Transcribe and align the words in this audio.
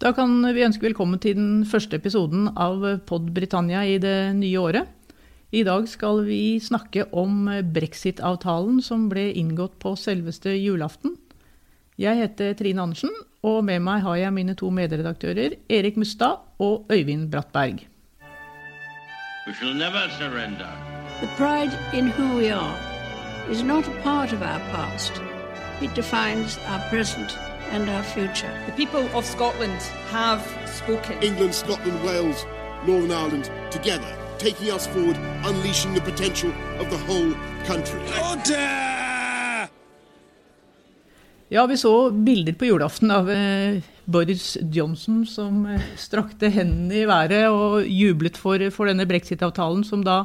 Da 0.00 0.14
kan 0.16 0.38
vi 0.56 0.62
ønske 0.64 0.86
velkommen 0.86 1.20
til 1.20 1.34
den 1.36 1.64
første 1.68 1.98
episoden 2.00 2.46
av 2.56 2.80
Pod 3.04 3.26
Britannia 3.36 3.82
i 3.84 3.98
det 4.00 4.32
nye 4.38 4.56
året. 4.56 4.86
I 5.52 5.60
dag 5.66 5.84
skal 5.92 6.22
vi 6.24 6.56
snakke 6.56 7.04
om 7.12 7.50
brexit-avtalen 7.74 8.78
som 8.80 9.10
ble 9.10 9.26
inngått 9.36 9.74
på 9.82 9.92
selveste 10.00 10.54
julaften. 10.56 11.18
Jeg 12.00 12.16
heter 12.16 12.56
Trine 12.56 12.86
Andersen, 12.86 13.12
og 13.44 13.60
med 13.68 13.84
meg 13.84 14.00
har 14.06 14.16
jeg 14.22 14.36
mine 14.38 14.56
to 14.56 14.70
medredaktører 14.72 15.58
Erik 15.68 16.00
Mustad 16.00 16.40
og 16.56 16.88
Øyvind 16.88 17.28
Brattberg. 17.28 17.84
We 19.44 19.52
shall 19.52 19.76
never 19.76 20.08
surrender. 20.16 20.72
The 21.20 21.28
pride 21.36 21.76
in 21.92 22.08
who 22.08 22.38
we 22.40 22.48
are 22.48 22.72
is 23.52 23.62
not 23.62 23.84
a 23.84 24.02
part 24.02 24.32
of 24.32 24.40
our 24.40 24.64
past. 24.72 25.20
It 25.84 25.92
defines 25.94 26.56
our 26.72 26.80
present 26.88 27.49
and 27.72 27.88
our 27.88 28.02
future. 28.02 28.52
The 28.66 28.72
people 28.72 29.06
of 29.14 29.24
Scotland 29.24 29.80
have 30.10 30.42
spoken. 30.66 31.22
England, 31.22 31.54
Scotland, 31.54 32.04
Wales, 32.04 32.46
Northern 32.86 33.12
Ireland 33.12 33.50
together, 33.70 34.16
taking 34.38 34.70
us 34.70 34.86
forward, 34.86 35.16
unleashing 35.44 35.94
the 35.94 36.00
potential 36.00 36.50
of 36.78 36.90
the 36.90 36.98
whole 36.98 37.34
country. 37.66 38.00
Ja, 41.52 41.66
vi 41.66 41.76
så 41.76 42.10
bilder 42.10 42.52
på 42.52 42.64
julaften 42.64 43.10
av 43.10 43.30
eh, 43.30 43.82
Boris 44.04 44.56
Johnson 44.72 45.26
som 45.26 45.66
eh, 45.66 45.80
strakte 45.98 46.48
hendene 46.48 46.94
i 46.94 47.06
været 47.10 47.48
og 47.50 47.88
jublet 47.90 48.38
for, 48.38 48.62
for 48.70 48.86
denne 48.86 49.06
brexit-avtalen, 49.06 49.82
som 49.82 50.04
da 50.06 50.20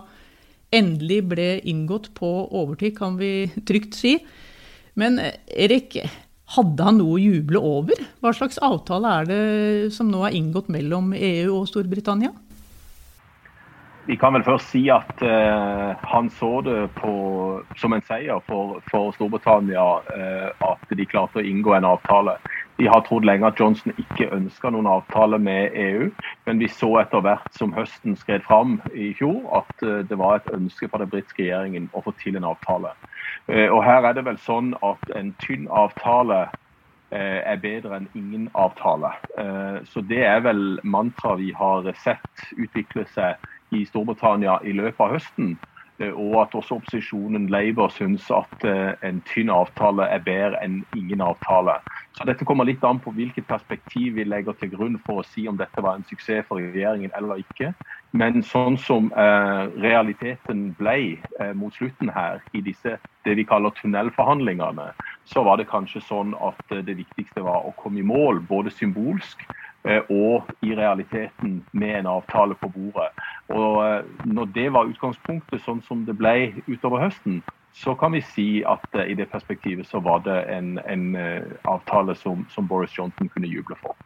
endelig 0.70 1.24
ble 1.32 1.48
inngått 1.66 2.12
på 2.14 2.30
overtid, 2.46 2.94
kan 3.00 3.18
vi 3.18 3.50
trygt 3.66 3.98
si. 3.98 4.20
Men 4.94 5.18
eh, 5.18 5.34
Erik, 5.66 5.98
hadde 6.54 6.86
han 6.86 7.00
noe 7.02 7.18
å 7.18 7.22
juble 7.22 7.62
over? 7.62 8.02
Hva 8.22 8.34
slags 8.36 8.60
avtale 8.64 9.14
er 9.22 9.30
det 9.30 9.44
som 9.96 10.12
nå 10.12 10.26
er 10.28 10.38
inngått 10.38 10.70
mellom 10.74 11.14
EU 11.18 11.56
og 11.56 11.70
Storbritannia? 11.72 12.34
Vi 14.06 14.16
kan 14.22 14.36
vel 14.36 14.44
først 14.46 14.70
si 14.70 14.84
at 14.94 15.22
uh, 15.26 15.98
han 16.06 16.28
så 16.38 16.60
det 16.62 16.92
på, 17.00 17.14
som 17.82 17.96
en 17.96 18.04
seier 18.06 18.38
for, 18.46 18.78
for 18.92 19.16
Storbritannia 19.16 19.86
uh, 20.06 20.68
at 20.68 20.94
de 20.94 21.08
klarte 21.10 21.42
å 21.42 21.46
inngå 21.46 21.74
en 21.74 21.88
avtale. 21.90 22.36
De 22.78 22.86
har 22.92 23.02
trodd 23.08 23.26
lenge 23.26 23.50
at 23.50 23.58
Johnson 23.58 23.96
ikke 23.98 24.30
ønska 24.36 24.70
noen 24.70 24.92
avtale 24.92 25.40
med 25.42 25.74
EU, 25.74 26.12
men 26.46 26.62
vi 26.62 26.70
så 26.70 26.92
etter 27.02 27.24
hvert 27.26 27.50
som 27.58 27.74
høsten 27.74 28.18
skred 28.20 28.46
fram 28.46 28.78
i 28.94 29.10
fjor 29.18 29.42
at 29.64 29.74
uh, 29.82 30.04
det 30.06 30.22
var 30.22 30.38
et 30.38 30.54
ønske 30.54 30.92
fra 30.92 31.02
den 31.02 31.10
britiske 31.10 31.42
regjeringen 31.42 31.90
å 31.98 32.06
få 32.06 32.14
til 32.22 32.38
en 32.38 32.46
avtale. 32.52 32.94
Og 33.48 33.84
Her 33.86 34.06
er 34.10 34.14
det 34.18 34.26
vel 34.26 34.38
sånn 34.42 34.74
at 34.86 35.12
en 35.16 35.34
tynn 35.42 35.68
avtale 35.70 36.46
er 37.14 37.60
bedre 37.62 38.00
enn 38.00 38.08
ingen 38.18 38.48
avtale. 38.58 39.12
Så 39.86 40.02
Det 40.02 40.24
er 40.26 40.42
vel 40.42 40.80
mantraet 40.84 41.40
vi 41.40 41.52
har 41.54 41.86
sett 42.02 42.48
utvikle 42.58 43.06
seg 43.14 43.38
i 43.72 43.86
Storbritannia 43.86 44.58
i 44.66 44.74
løpet 44.74 45.00
av 45.06 45.14
høsten. 45.14 45.60
Eh, 46.02 46.12
og 46.12 46.42
at 46.42 46.56
også 46.56 46.76
opposisjonen 46.76 47.48
Labour 47.50 47.88
syns 47.94 48.28
at 48.34 48.68
eh, 48.68 48.94
en 49.08 49.22
tynn 49.30 49.52
avtale 49.54 50.08
er 50.12 50.24
bedre 50.26 50.60
enn 50.64 50.82
ingen 50.92 51.24
avtale. 51.24 51.78
Så 52.16 52.28
Dette 52.28 52.48
kommer 52.48 52.68
litt 52.68 52.84
an 52.84 53.00
på 53.04 53.14
hvilket 53.16 53.48
perspektiv 53.48 54.20
vi 54.20 54.28
legger 54.28 54.58
til 54.60 54.74
grunn 54.76 55.00
for 55.06 55.22
å 55.22 55.28
si 55.28 55.48
om 55.48 55.58
dette 55.60 55.84
var 55.84 56.00
en 56.00 56.08
suksess 56.08 56.48
for 56.50 56.60
regjeringen 56.60 57.16
eller 57.16 57.44
ikke. 57.44 57.74
Men 58.16 58.44
sånn 58.44 58.78
som 58.80 59.12
eh, 59.12 59.64
realiteten 59.84 60.70
ble 60.80 61.00
eh, 61.40 61.54
mot 61.56 61.76
slutten 61.76 62.12
her 62.16 62.44
i 62.56 62.64
disse 62.64 62.98
det 63.26 63.34
vi 63.40 63.46
kaller 63.48 63.74
tunnelforhandlingene, 63.80 64.92
så 65.26 65.44
var 65.44 65.58
det 65.58 65.70
kanskje 65.72 66.04
sånn 66.06 66.36
at 66.38 66.76
eh, 66.76 66.84
det 66.86 67.00
viktigste 67.00 67.44
var 67.46 67.66
å 67.66 67.74
komme 67.80 68.04
i 68.04 68.08
mål, 68.08 68.44
både 68.48 68.74
symbolsk 68.74 69.42
og 70.10 70.48
i 70.66 70.74
realiteten 70.76 71.60
med 71.72 72.00
en 72.00 72.10
avtale 72.10 72.56
på 72.62 72.70
bordet. 72.74 73.12
Og 73.54 73.84
eh, 73.86 74.02
Når 74.26 74.50
det 74.56 74.72
var 74.74 74.90
utgangspunktet, 74.90 75.62
sånn 75.66 75.84
som 75.86 76.06
det 76.08 76.18
ble 76.18 76.54
utover 76.68 77.06
høsten, 77.06 77.44
så 77.76 77.94
kan 78.00 78.16
vi 78.16 78.24
si 78.24 78.48
at 78.66 78.86
eh, 78.96 79.12
i 79.14 79.18
det 79.20 79.30
perspektivet 79.32 79.88
så 79.88 80.02
var 80.02 80.24
det 80.26 80.40
en, 80.50 80.78
en 80.86 81.06
avtale 81.70 82.16
som, 82.18 82.46
som, 82.54 82.68
Boris 82.68 82.98
Johnson 82.98 83.30
kunne 83.30 83.52
juble 83.52 83.78
for. 83.82 83.98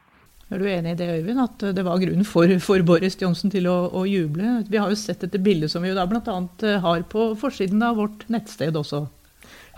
Er 0.50 0.58
du 0.58 0.66
enig 0.66 0.96
i 0.96 0.98
det, 0.98 1.08
Øyvind, 1.20 1.44
at 1.44 1.64
det 1.78 1.86
var 1.86 2.02
grunn 2.02 2.26
for, 2.26 2.52
for 2.60 2.82
Boris 2.82 3.16
Johnson 3.22 3.52
til 3.54 3.70
å, 3.70 3.78
å, 3.94 4.02
juble? 4.10 4.64
Vi 4.66 4.82
har 4.82 4.90
jo 4.90 4.98
sett 4.98 5.22
dette 5.22 5.38
bildet 5.38 5.70
som 5.70 5.86
vi 5.86 5.92
jo 5.92 5.98
da 5.98 6.08
bl.a. 6.10 6.40
har 6.82 7.06
på 7.12 7.30
forsiden 7.38 7.86
av 7.86 8.02
vårt 8.02 8.26
nettsted 8.34 8.76
også. 8.76 9.06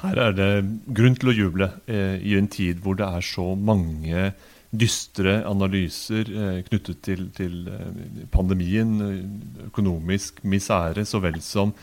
Her 0.01 0.17
er 0.17 0.33
det 0.33 0.49
grunn 0.97 1.17
til 1.19 1.29
å 1.29 1.35
juble 1.35 1.67
eh, 1.91 2.17
i 2.23 2.37
en 2.39 2.47
tid 2.49 2.79
hvor 2.81 2.95
det 2.97 3.05
er 3.05 3.25
så 3.25 3.51
mange 3.53 4.31
dystre 4.71 5.41
analyser 5.47 6.29
eh, 6.31 6.59
knyttet 6.67 7.01
til, 7.03 7.25
til, 7.35 7.65
eh, 7.67 8.21
pandemien, 8.31 8.93
eh, 9.03 9.65
økonomisk 9.67 10.39
misere 10.47 11.03
så 11.07 11.19
vel 11.23 11.41
som 11.43 11.73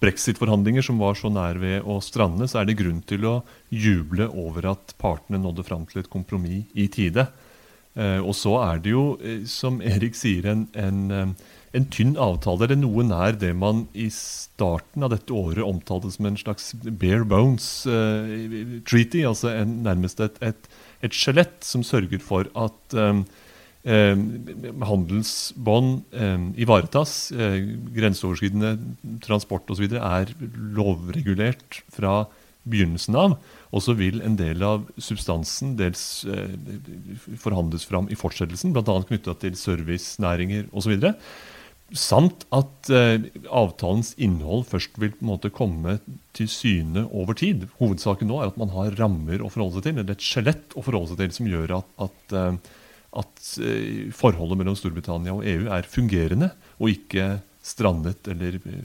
brexit-forhandlinger 0.00 0.84
som 0.86 1.00
var 1.02 1.18
så 1.18 1.28
nær 1.32 1.58
ved 1.60 1.82
å 1.82 1.98
strande, 2.04 2.46
så 2.48 2.60
er 2.60 2.68
det 2.68 2.78
grunn 2.78 3.02
til 3.02 3.26
å 3.26 3.34
juble 3.74 4.30
over 4.30 4.70
at 4.72 4.94
partene 5.00 5.40
nådde 5.42 5.66
fram 5.66 5.84
til 5.90 6.00
et 6.04 6.10
kompromiss 6.10 6.70
i 6.78 6.86
tide. 6.86 7.26
Og 7.98 8.30
så 8.38 8.52
er 8.62 8.78
det 8.78 8.92
jo, 8.92 9.18
som 9.50 9.80
Erik 9.82 10.14
sier, 10.14 10.46
en, 10.46 10.68
en, 10.78 11.34
en 11.74 11.88
tynn 11.90 12.14
avtale, 12.14 12.68
eller 12.68 12.78
noe 12.78 13.02
nær 13.02 13.34
det 13.40 13.50
man 13.58 13.88
i 13.90 14.06
starten 14.14 15.02
av 15.02 15.10
dette 15.16 15.34
året 15.34 15.66
omtalte 15.66 16.12
som 16.14 16.28
en 16.30 16.38
slags 16.38 16.70
bare 16.86 17.26
bones 17.26 17.66
uh, 17.90 18.78
treaty, 18.86 19.24
altså 19.26 19.50
en, 19.50 19.80
nærmest 19.82 20.22
et, 20.22 20.38
et 20.46 20.70
et 21.04 21.14
skjelett 21.14 21.62
som 21.64 21.84
sørger 21.86 22.22
for 22.22 22.48
at 22.58 22.96
eh, 22.98 23.20
um, 23.88 24.24
handelsbånd 24.82 25.92
um, 26.10 26.48
ivaretas. 26.58 27.30
Uh, 27.34 27.60
grenseoverskridende 27.94 28.74
transport 29.24 29.70
osv. 29.70 29.86
er 29.94 30.34
lovregulert 30.74 31.82
fra 31.94 32.24
begynnelsen 32.68 33.16
av. 33.18 33.38
Og 33.68 33.84
så 33.84 33.94
vil 33.96 34.22
en 34.24 34.36
del 34.38 34.64
av 34.64 34.88
substansen 35.00 35.76
dels 35.78 36.24
uh, 36.28 36.50
forhandles 37.40 37.86
fram 37.88 38.10
i 38.10 38.18
fortsettelsen, 38.18 38.74
bl.a. 38.74 38.98
knytta 39.08 39.36
til 39.44 39.56
servicenæringer 39.60 40.68
osv. 40.72 40.98
Samt 41.96 42.42
at 42.52 42.90
eh, 42.92 43.30
avtalens 43.48 44.10
innhold 44.20 44.66
først 44.68 44.98
vil 45.00 45.14
på 45.14 45.22
en 45.24 45.30
måte 45.30 45.48
komme 45.54 45.94
til 46.36 46.50
syne 46.52 47.06
over 47.08 47.38
tid. 47.38 47.64
Hovedsaken 47.78 48.28
nå 48.28 48.42
er 48.42 48.50
at 48.50 48.58
man 48.60 48.74
har 48.74 48.92
rammer 48.98 49.40
å 49.40 49.48
forholde 49.48 49.78
seg 49.78 49.86
til, 49.86 50.02
eller 50.02 50.12
et 50.12 50.26
skjelett 50.26 50.76
å 50.76 50.84
forholde 50.84 51.14
seg 51.14 51.22
til 51.22 51.32
som 51.38 51.48
gjør 51.48 51.78
at, 51.78 51.88
at, 52.04 52.36
eh, 52.36 52.76
at 53.22 53.48
eh, 53.64 54.12
forholdet 54.12 54.60
mellom 54.60 54.76
Storbritannia 54.76 55.38
og 55.38 55.48
EU 55.48 55.70
er 55.78 55.88
fungerende, 55.88 56.50
og 56.76 56.92
ikke 56.92 57.38
strandet 57.64 58.28
eller 58.34 58.60
eh, 58.60 58.84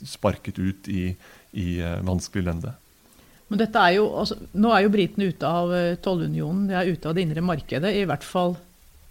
sparket 0.00 0.56
ut 0.56 0.88
i, 0.88 1.10
i 1.52 1.68
eh, 1.84 2.00
vanskelig 2.00 2.48
lende. 2.48 2.72
Men 3.52 3.60
dette 3.60 3.84
er 3.84 3.98
jo, 3.98 4.08
altså, 4.22 4.40
nå 4.56 4.72
er 4.72 4.86
jo 4.86 4.96
britene 4.96 5.28
ute 5.28 5.44
av 5.60 5.76
tollunionen, 6.00 6.64
de 6.70 6.80
er 6.80 6.94
ute 6.96 7.10
av 7.10 7.18
det 7.18 7.26
indre 7.26 7.44
markedet. 7.44 7.92
I 7.92 8.06
hvert 8.08 8.24
fall 8.24 8.56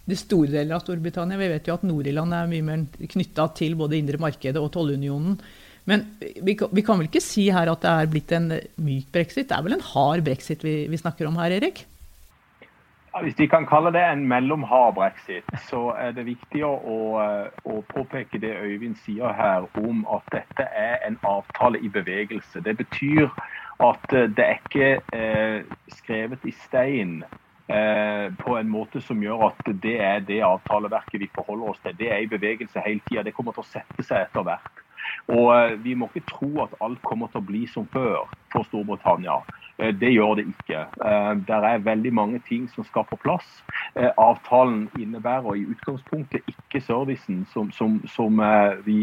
de 0.08 0.18
store 0.18 0.50
deler 0.50 0.76
av 0.76 0.82
Storbritannia. 0.82 1.38
Vi 1.38 1.50
vet 1.52 1.68
jo 1.68 1.76
at 1.76 1.84
Nord-Irland 1.86 2.34
er 2.34 2.50
mye 2.50 2.66
mer 2.66 3.10
knytta 3.12 3.46
til 3.58 3.76
både 3.78 3.98
indre 4.00 4.20
markedet 4.22 4.60
og 4.60 4.72
tollunionen. 4.74 5.38
Men 5.84 6.04
vi, 6.20 6.54
vi, 6.54 6.82
kan 6.86 6.98
vel 6.98 7.08
ikke 7.08 7.22
si 7.22 7.48
her 7.50 7.70
at 7.70 7.82
det 7.82 7.92
er 7.92 8.10
blitt 8.10 8.34
en 8.36 8.52
myk 8.82 9.08
brexit? 9.14 9.48
Det 9.50 9.56
er 9.56 9.64
vel 9.66 9.78
en 9.78 9.88
hard 9.92 10.22
brexit 10.26 10.62
vi, 10.62 10.84
vi 10.90 11.00
snakker 11.00 11.26
om 11.26 11.38
her, 11.42 11.54
Erik? 11.58 11.84
Ja, 13.12 13.20
hvis 13.20 13.36
vi 13.36 13.46
kan 13.50 13.66
kalle 13.68 13.90
det 13.92 14.00
en 14.00 14.22
mellomhard 14.28 14.94
brexit, 14.96 15.48
så 15.68 15.90
er 16.00 16.14
det 16.16 16.24
viktig 16.30 16.62
å, 16.64 16.76
å, 17.68 17.74
påpeke 17.90 18.40
det 18.40 18.54
Øyvind 18.56 18.96
sier 19.04 19.34
her 19.36 19.66
om 19.82 20.06
at 20.08 20.30
dette 20.32 20.64
er 20.64 21.02
en 21.04 21.18
avtale 21.28 21.82
i 21.82 21.90
bevegelse. 21.92 22.62
Det 22.64 22.76
betyr 22.78 23.28
at 23.84 24.06
det 24.08 24.46
er 24.46 24.62
ikke 24.62 24.88
eh, 25.12 25.76
skrevet 25.98 26.46
i 26.48 26.54
stein 26.62 27.20
på 27.66 28.54
en 28.58 28.68
måte 28.68 29.00
som 29.00 29.20
gjør 29.22 29.46
at 29.46 29.70
det 29.82 29.94
er 30.02 30.24
det 30.26 30.40
avtaleverket 30.44 31.22
vi 31.22 31.30
forholder 31.34 31.72
oss 31.72 31.82
til. 31.84 31.94
Det 31.96 32.10
er 32.12 32.24
i 32.24 32.30
bevegelse 32.30 32.82
hele 32.84 33.00
tida. 33.06 33.22
Det 33.24 33.34
kommer 33.36 33.54
til 33.56 33.64
å 33.64 33.70
sette 33.70 34.04
seg 34.04 34.26
etter 34.26 34.44
hvert. 34.46 34.81
Og 35.28 35.48
eh, 35.56 35.84
Vi 35.84 35.94
må 35.94 36.10
ikke 36.10 36.28
tro 36.28 36.52
at 36.64 36.76
alt 36.80 37.02
kommer 37.06 37.32
til 37.32 37.42
å 37.42 37.48
bli 37.48 37.66
som 37.70 37.88
før 37.92 38.30
for 38.52 38.66
Storbritannia. 38.68 39.40
Eh, 39.78 39.92
det 39.96 40.12
gjør 40.12 40.36
det 40.38 40.46
ikke. 40.50 40.84
Eh, 41.04 41.32
det 41.48 41.58
er 41.70 41.84
veldig 41.86 42.12
mange 42.12 42.40
ting 42.48 42.68
som 42.70 42.84
skal 42.84 43.06
på 43.08 43.18
plass. 43.22 43.48
Avtalen 44.18 44.86
innebærer 44.96 45.58
i 45.58 45.66
utgangspunktet 45.68 46.46
ikke 46.48 46.80
servicen 46.80 47.42
som, 47.52 47.68
som, 47.76 47.98
som 48.08 48.40
vi, 48.86 48.96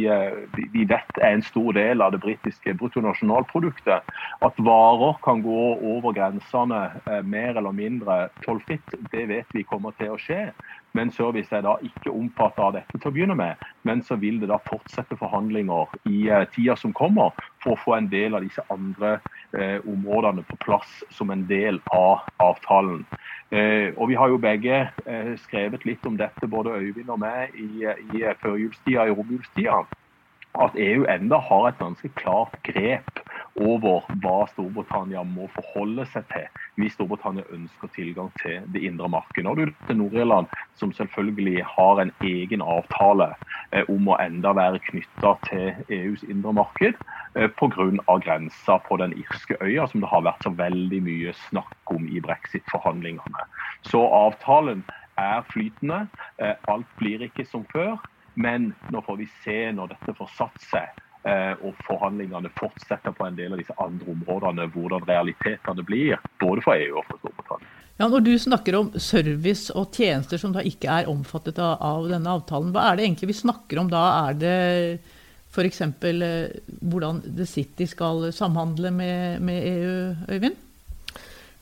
vi, 0.56 0.86
vet 0.90 1.20
er 1.22 1.36
en 1.36 1.46
stor 1.46 1.76
del 1.78 2.02
av 2.02 2.16
det 2.16 2.22
britiske 2.24 2.74
bruttonasjonalproduktet. 2.80 4.08
At 4.42 4.62
varer 4.66 5.20
kan 5.26 5.44
gå 5.46 5.62
over 5.94 6.16
grensene 6.18 6.82
mer 7.22 7.60
eller 7.62 7.76
mindre 7.76 8.18
tollfritt, 8.46 8.98
det 9.14 9.28
vet 9.30 9.54
vi 9.54 9.68
kommer 9.68 9.94
til 10.00 10.16
å 10.16 10.22
skje. 10.22 10.48
Men 10.98 11.12
service 11.14 11.54
er 11.54 11.64
da 11.66 11.76
ikke 11.86 12.14
omfattet 12.14 12.64
av 12.64 12.74
dette 12.78 12.98
til 12.98 13.12
å 13.12 13.14
begynne 13.14 13.38
med. 13.38 13.60
Men 13.88 14.02
så 14.06 14.18
vil 14.20 14.40
det 14.42 14.50
da 14.52 14.58
fortsette 14.70 15.18
forhandlinger 15.20 15.94
i 16.10 16.24
tida 16.56 16.76
som 16.80 16.96
kommer 16.98 17.36
for 17.64 17.76
å 17.76 17.82
få 17.84 17.98
en 18.00 18.10
del 18.12 18.38
av 18.38 18.46
disse 18.46 18.64
andre 18.74 19.20
eh, 19.54 19.78
områdene 19.86 20.46
på 20.50 20.60
plass 20.66 21.00
som 21.14 21.32
en 21.34 21.46
del 21.50 21.82
av 21.94 22.26
avtalen. 22.42 23.06
Eh, 23.52 23.94
og 23.98 24.10
Vi 24.10 24.18
har 24.18 24.30
jo 24.30 24.42
begge 24.42 24.82
eh, 25.06 25.34
skrevet 25.46 25.86
litt 25.86 26.06
om 26.06 26.18
dette, 26.18 26.50
både 26.50 26.78
Øyvind 26.78 27.10
og 27.10 27.22
meg, 27.22 27.56
i, 27.58 27.86
i 28.14 28.26
førjulstida 28.42 29.06
og 29.06 29.14
i 29.14 29.18
romjulstida. 29.22 29.80
At 30.60 30.78
EU 30.82 31.06
enda 31.06 31.38
har 31.46 31.68
et 31.70 31.82
ganske 31.82 32.10
klart 32.18 32.58
grep 32.66 33.22
over 33.60 34.06
hva 34.24 34.44
Storbritannia 34.52 35.24
må 35.28 35.48
forholde 35.56 36.06
seg 36.14 36.28
til 36.32 36.48
hvis 36.80 36.96
Storbritannia 36.96 37.46
ønsker 37.56 37.92
tilgang 37.96 38.30
til 38.42 38.66
det 38.74 38.84
indre 38.88 39.10
markedet. 39.12 39.46
Nå 39.48 39.56
er 39.56 39.74
til 39.88 40.00
Nord-Irland 40.00 40.50
som 40.80 40.94
selvfølgelig 40.96 41.64
har 41.68 42.02
en 42.04 42.14
egen 42.24 42.62
avtale 42.62 43.32
eh, 43.72 43.84
om 43.90 44.08
å 44.10 44.20
enda 44.22 44.54
være 44.58 44.82
knytta 44.90 45.34
til 45.50 45.82
EUs 45.96 46.24
indre 46.30 46.54
marked 46.62 46.96
eh, 47.36 47.50
pga. 47.60 47.90
grensa 48.24 48.80
på 48.88 48.98
den 49.02 49.14
irske 49.18 49.58
øya, 49.62 49.88
som 49.88 50.02
det 50.02 50.12
har 50.12 50.26
vært 50.28 50.44
så 50.44 50.54
veldig 50.56 51.02
mye 51.04 51.34
snakk 51.50 51.94
om 51.96 52.08
i 52.08 52.22
brexit-forhandlingene. 52.24 53.50
Så 53.82 54.02
avtalen 54.06 54.86
er 55.20 55.44
flytende. 55.52 56.08
Eh, 56.40 56.56
alt 56.68 56.88
blir 56.98 57.28
ikke 57.28 57.46
som 57.46 57.68
før. 57.74 58.00
Men 58.40 58.74
nå 58.88 59.02
får 59.04 59.18
vi 59.20 59.28
se 59.44 59.60
når 59.76 59.96
dette 59.96 60.16
får 60.16 60.30
satt 60.38 60.68
seg 60.70 61.06
og 61.20 61.74
forhandlingene 61.84 62.48
fortsetter 62.56 63.12
på 63.12 63.26
en 63.28 63.36
del 63.36 63.52
av 63.52 63.60
disse 63.60 63.76
andre 63.84 64.08
områdene, 64.14 64.70
hvordan 64.72 65.04
realitetene 65.04 65.84
blir, 65.84 66.16
både 66.40 66.64
for 66.64 66.80
EU 66.80 66.96
og 67.02 67.04
for 67.10 67.20
Storbritannia. 67.20 67.74
Ja, 68.00 68.08
Når 68.08 68.22
du 68.24 68.32
snakker 68.40 68.78
om 68.78 68.94
service 68.96 69.74
og 69.76 69.92
tjenester 69.92 70.40
som 70.40 70.54
da 70.56 70.62
ikke 70.64 70.88
er 71.02 71.10
omfattet 71.12 71.58
av, 71.60 71.82
av 71.84 72.06
denne 72.08 72.32
avtalen, 72.32 72.72
hva 72.72 72.86
er 72.88 72.96
det 72.96 73.04
egentlig 73.10 73.34
vi 73.34 73.42
snakker 73.42 73.82
om 73.82 73.90
da? 73.92 74.04
Er 74.30 74.38
det 74.40 74.54
f.eks. 75.52 75.82
Eh, 75.84 76.54
hvordan 76.80 77.20
The 77.28 77.48
City 77.50 77.90
skal 77.92 78.30
samhandle 78.32 78.94
med, 78.96 79.44
med 79.44 79.68
EU, 79.68 79.98
Øyvind? 80.32 80.56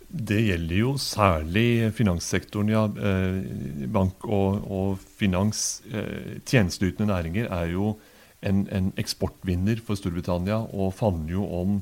Det 0.07 0.37
gjelder 0.43 0.77
jo 0.77 0.93
særlig 1.01 1.89
finanssektoren, 1.97 2.69
ja. 2.69 2.85
Eh, 2.85 3.89
bank 3.89 4.29
og, 4.29 4.61
og 4.69 5.01
finans. 5.17 5.81
Tjenesteytende 6.45 7.09
næringer 7.09 7.49
er 7.49 7.73
jo 7.73 7.95
en, 8.45 8.65
en, 8.73 8.91
eksportvinner 8.99 9.81
for 9.85 9.99
Storbritannia 9.99 10.59
og 10.73 10.93
favner 10.97 11.33
jo 11.37 11.45
om 11.59 11.77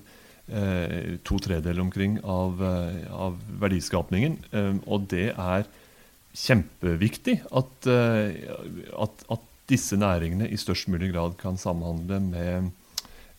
eh, 0.47 1.17
to 1.27 1.39
tredeler 1.43 1.81
omkring 1.83 2.19
av, 2.21 2.61
eh, 2.63 3.01
av 3.11 3.39
verdiskapningen. 3.61 4.37
Eh, 4.51 4.71
og 4.85 5.09
det 5.11 5.31
er 5.33 5.67
kjempeviktig 6.35 7.39
at, 7.55 7.91
eh, 7.91 8.47
at, 8.93 9.27
at, 9.31 9.51
disse 9.65 9.97
næringene 9.97 10.45
i 10.53 10.59
størst 10.61 10.91
mulig 10.93 11.07
grad 11.09 11.31
kan 11.39 11.55
samhandle 11.57 12.19
med, 12.21 12.67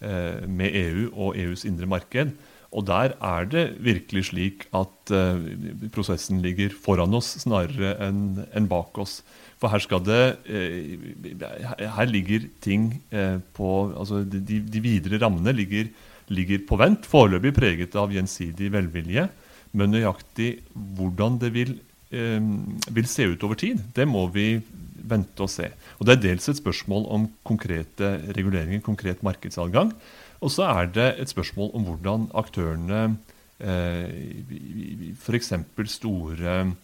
eh, 0.02 0.40
med 0.50 0.74
EU 0.74 1.04
og 1.12 1.36
EUs 1.38 1.62
indre 1.68 1.86
marked. 1.86 2.32
Og 2.74 2.86
der 2.88 3.14
er 3.22 3.46
det 3.46 3.64
virkelig 3.78 4.24
slik 4.32 4.66
at 4.74 5.12
uh, 5.14 5.38
prosessen 5.94 6.42
ligger 6.42 6.74
foran 6.74 7.14
oss 7.14 7.36
snarere 7.44 7.94
enn 8.04 8.42
en 8.50 8.66
bak 8.68 8.98
oss. 8.98 9.20
For 9.56 9.72
her 9.72 9.80
skal 9.80 10.02
det 10.04 10.20
uh, 10.50 11.86
Her 11.96 12.10
ligger 12.10 12.44
ting 12.60 12.90
uh, 13.14 13.38
på 13.56 13.70
Altså 13.96 14.22
de, 14.24 14.60
de, 14.60 14.82
videre 14.84 15.20
rammene 15.22 15.54
ligger, 15.56 15.88
ligger 16.28 16.64
på 16.68 16.78
vent, 16.80 17.06
foreløpig 17.08 17.54
preget 17.56 17.96
av 17.96 18.12
gjensidig 18.12 18.72
velvilje. 18.74 19.28
Men 19.76 19.92
nøyaktig 19.92 20.56
hvordan 20.96 21.36
det 21.42 21.50
vil, 21.52 21.74
vil 22.96 23.08
se 23.10 23.26
ut 23.28 23.42
over 23.44 23.58
tid, 23.60 23.82
det 23.94 24.06
må 24.08 24.22
vi 24.32 24.46
vente 25.06 25.44
og 25.44 25.50
se. 25.52 25.68
Og 25.98 26.06
Det 26.06 26.16
er 26.16 26.22
dels 26.22 26.48
et 26.48 26.60
spørsmål 26.60 27.06
om 27.12 27.26
konkrete 27.46 28.16
reguleringer, 28.36 28.82
konkret 28.84 29.22
markedsadgang. 29.26 29.92
Og 30.40 30.52
så 30.52 30.66
er 30.68 30.90
det 30.92 31.08
et 31.20 31.32
spørsmål 31.32 31.72
om 31.74 31.86
hvordan 31.88 32.28
aktørene, 32.36 33.16
eh, 33.60 35.14
f.eks. 35.16 35.52
store 35.86 36.74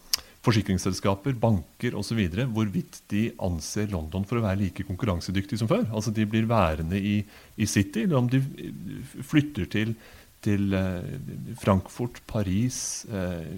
forsikringsselskaper, 0.43 1.37
banker 1.39 1.95
osv., 1.95 2.19
hvorvidt 2.51 2.99
de 3.11 3.29
anser 3.43 3.87
London 3.93 4.25
for 4.27 4.39
å 4.39 4.43
være 4.43 4.59
like 4.65 4.85
konkurransedyktig 4.87 5.61
som 5.61 5.69
før. 5.71 5.85
Altså 5.95 6.11
de 6.15 6.27
blir 6.27 6.49
værende 6.49 6.99
i, 6.99 7.21
i 7.55 7.67
City, 7.69 8.03
eller 8.03 8.19
om 8.19 8.27
de 8.31 8.41
flytter 9.23 9.69
til, 9.71 9.95
til 10.43 10.75
eh, 10.75 11.13
Frankfurt, 11.61 12.19
Paris, 12.27 13.05
eh, 13.07 13.53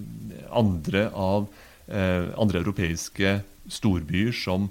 andre 0.54 1.08
av 1.10 1.50
eh, 1.88 2.30
andre 2.38 2.62
europeiske 2.62 3.40
storbyer 3.72 4.36
som 4.36 4.70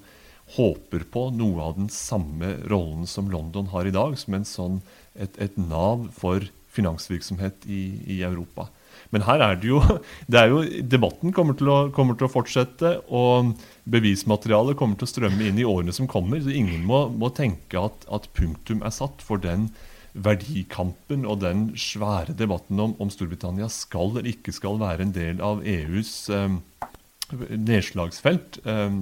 håper 0.54 1.06
på 1.10 1.28
noe 1.34 1.62
av 1.64 1.78
den 1.78 1.90
samme 1.90 2.54
rollen 2.70 3.08
som 3.10 3.30
London 3.32 3.72
har 3.72 3.88
i 3.88 3.94
dag, 3.94 4.14
som 4.20 4.36
en 4.36 4.46
sånn 4.46 4.78
et, 5.14 5.34
et 5.40 5.56
nav 5.58 6.08
for 6.14 6.44
finansvirksomhet 6.74 7.66
i, 7.70 7.82
i, 8.06 8.20
Europa. 8.26 8.68
Men 9.14 9.24
her 9.26 9.42
er 9.46 9.58
det 9.60 9.70
jo, 9.70 9.80
det 10.30 10.40
er 10.40 10.52
jo 10.52 10.62
Debatten 10.94 11.34
kommer 11.36 11.58
til, 11.58 11.70
å, 11.70 11.78
kommer 11.94 12.18
til, 12.18 12.28
å, 12.28 12.34
fortsette, 12.34 12.94
og 13.08 13.54
bevismaterialet 13.90 14.78
kommer 14.80 15.00
til 15.00 15.08
å 15.08 15.12
strømme 15.14 15.48
inn 15.48 15.60
i 15.60 15.66
årene 15.68 15.94
som 15.96 16.10
kommer. 16.10 16.42
så 16.42 16.54
Ingen 16.54 16.86
må, 16.88 17.06
må 17.12 17.32
tenke 17.34 17.80
at, 17.80 18.06
at, 18.12 18.30
punktum 18.36 18.84
er 18.84 18.94
satt 18.94 19.24
for 19.24 19.42
den 19.42 19.70
verdikampen 20.14 21.24
og 21.26 21.40
den 21.42 21.72
svære 21.78 22.36
debatten 22.38 22.78
om, 22.80 22.92
om 23.02 23.10
Storbritannia 23.10 23.66
skal 23.72 24.12
eller 24.12 24.30
ikke 24.30 24.54
skal 24.54 24.78
være 24.78 25.08
en 25.08 25.14
del 25.14 25.40
av 25.42 25.64
EUs 25.66 26.12
eh, 26.30 26.60
nedslagsfelt. 27.50 28.60
Eh, 28.62 29.00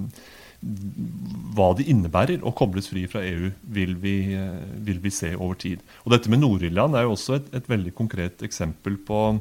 hva 1.53 1.71
det 1.77 1.87
innebærer 1.91 2.43
å 2.45 2.53
kobles 2.55 2.87
fri 2.91 3.03
fra 3.09 3.23
EU, 3.25 3.51
vil 3.75 3.97
vi, 3.99 4.15
eh, 4.33 4.63
vil 4.85 5.01
vi 5.03 5.11
se 5.11 5.33
over 5.35 5.55
tid. 5.59 5.83
Og 6.05 6.13
Dette 6.13 6.29
med 6.31 6.39
Nord-Irland 6.39 6.95
er 6.95 7.03
jo 7.03 7.15
også 7.17 7.37
et, 7.37 7.49
et, 7.53 7.69
veldig 7.69 7.93
konkret 7.93 8.43
eksempel 8.43 8.97
på, 8.97 9.39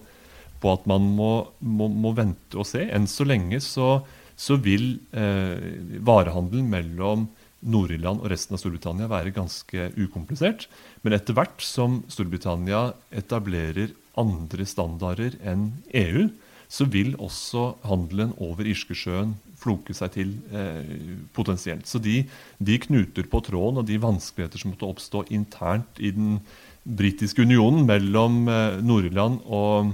på 0.63 0.73
at 0.73 0.89
man 0.91 1.07
må, 1.17 1.33
må, 1.61 1.89
må, 1.91 2.15
vente 2.17 2.59
og 2.59 2.69
se. 2.69 2.87
Enn 2.95 3.09
så 3.11 3.27
lenge 3.27 3.61
så, 3.65 4.01
så 4.39 4.59
vil 4.63 4.95
eh, 5.11 5.99
varehandelen 6.07 6.71
mellom 6.73 7.27
Nord-Irland 7.63 8.23
og 8.23 8.31
resten 8.33 8.57
av 8.57 8.63
Storbritannia 8.63 9.11
være 9.11 9.35
ganske 9.35 9.91
ukomplisert. 9.99 10.67
Men 11.03 11.15
etter 11.19 11.37
hvert 11.39 11.63
som 11.63 12.01
Storbritannia 12.11 12.89
etablerer 13.15 13.95
andre 14.19 14.67
standarder 14.69 15.37
enn 15.47 15.71
EU, 15.95 16.27
så 16.73 16.87
vil 16.89 17.15
også 17.21 17.73
handelen 17.85 18.33
over 18.41 18.65
Irskesjøen 18.69 19.35
floke 19.61 19.95
seg 19.95 20.15
til 20.17 20.35
eh, 20.57 21.19
potensielt. 21.37 21.87
Så 21.87 22.01
de, 22.03 22.23
de, 22.59 22.79
knuter 22.83 23.29
på 23.31 23.43
tråden 23.45 23.83
og 23.83 23.89
de 23.89 24.01
vanskeligheter 24.03 24.63
som 24.63 24.73
måtte 24.73 24.89
oppstå 24.89 25.27
internt 25.37 26.01
i 26.01 26.15
den 26.17 26.39
britiske 26.83 27.45
unionen 27.45 27.85
mellom 27.87 28.47
eh, 28.51 28.81
Nord-Irland 28.83 29.45
og 29.47 29.93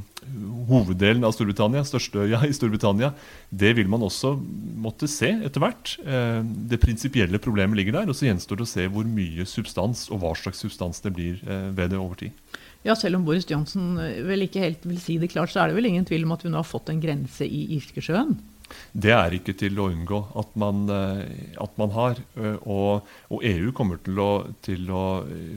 hoveddelen 0.69 1.25
av 1.25 1.33
Storbritannia, 1.35 1.83
størsteøya 1.87 2.43
i 2.49 2.55
Storbritannia, 2.57 3.13
det 3.51 3.75
vil 3.79 3.89
man 3.91 4.05
også 4.05 4.35
måtte 4.81 5.09
se 5.11 5.31
etter 5.47 5.63
hvert. 5.63 5.97
Eh, 6.05 6.41
det 6.71 6.81
prinsipielle 6.83 7.41
problemet 7.43 7.81
ligger 7.81 7.99
der, 8.01 8.09
og 8.09 8.17
så 8.17 8.29
gjenstår 8.29 8.61
det 8.61 8.69
å 8.69 8.73
se 8.73 8.89
hvor 8.93 9.09
mye 9.09 9.47
substans 9.49 10.07
og 10.13 10.23
hva 10.23 10.35
slags 10.39 10.63
substans 10.65 11.03
det 11.05 11.15
blir 11.17 11.43
eh, 11.45 11.69
ved 11.77 11.95
det 11.95 12.01
over 12.01 12.19
tid. 12.23 12.59
Ja, 12.87 12.95
selv 12.97 13.19
om 13.19 13.27
Boris 13.27 13.49
Johnson 13.49 13.97
eh, 14.03 14.21
vel 14.27 14.47
ikke 14.47 14.63
helt 14.63 14.87
vil 14.87 15.01
si 15.03 15.19
det 15.19 15.33
klart, 15.33 15.53
så 15.53 15.63
er 15.63 15.71
det 15.71 15.79
vel 15.79 15.91
ingen 15.91 16.07
tvil 16.09 16.27
om 16.29 16.37
at 16.37 16.45
vi 16.47 16.53
nå 16.53 16.61
har 16.61 16.69
fått 16.69 16.93
en 16.93 17.03
grense 17.03 17.47
i 17.47 17.65
Irskesjøen? 17.79 18.37
Det 18.93 19.13
er 19.15 19.35
ikke 19.35 19.55
til 19.57 19.79
å 19.81 19.89
unngå 19.89 20.21
at 20.39 20.55
man, 20.61 20.87
eh, 20.93 21.53
at 21.61 21.77
man 21.81 21.93
har. 21.97 22.23
Eh, 22.39 22.57
og, 22.69 23.09
og, 23.33 23.45
EU 23.45 23.73
kommer 23.77 24.01
til 24.05 24.21
å, 24.23 24.33
til 24.65 24.91
å, 24.93 25.05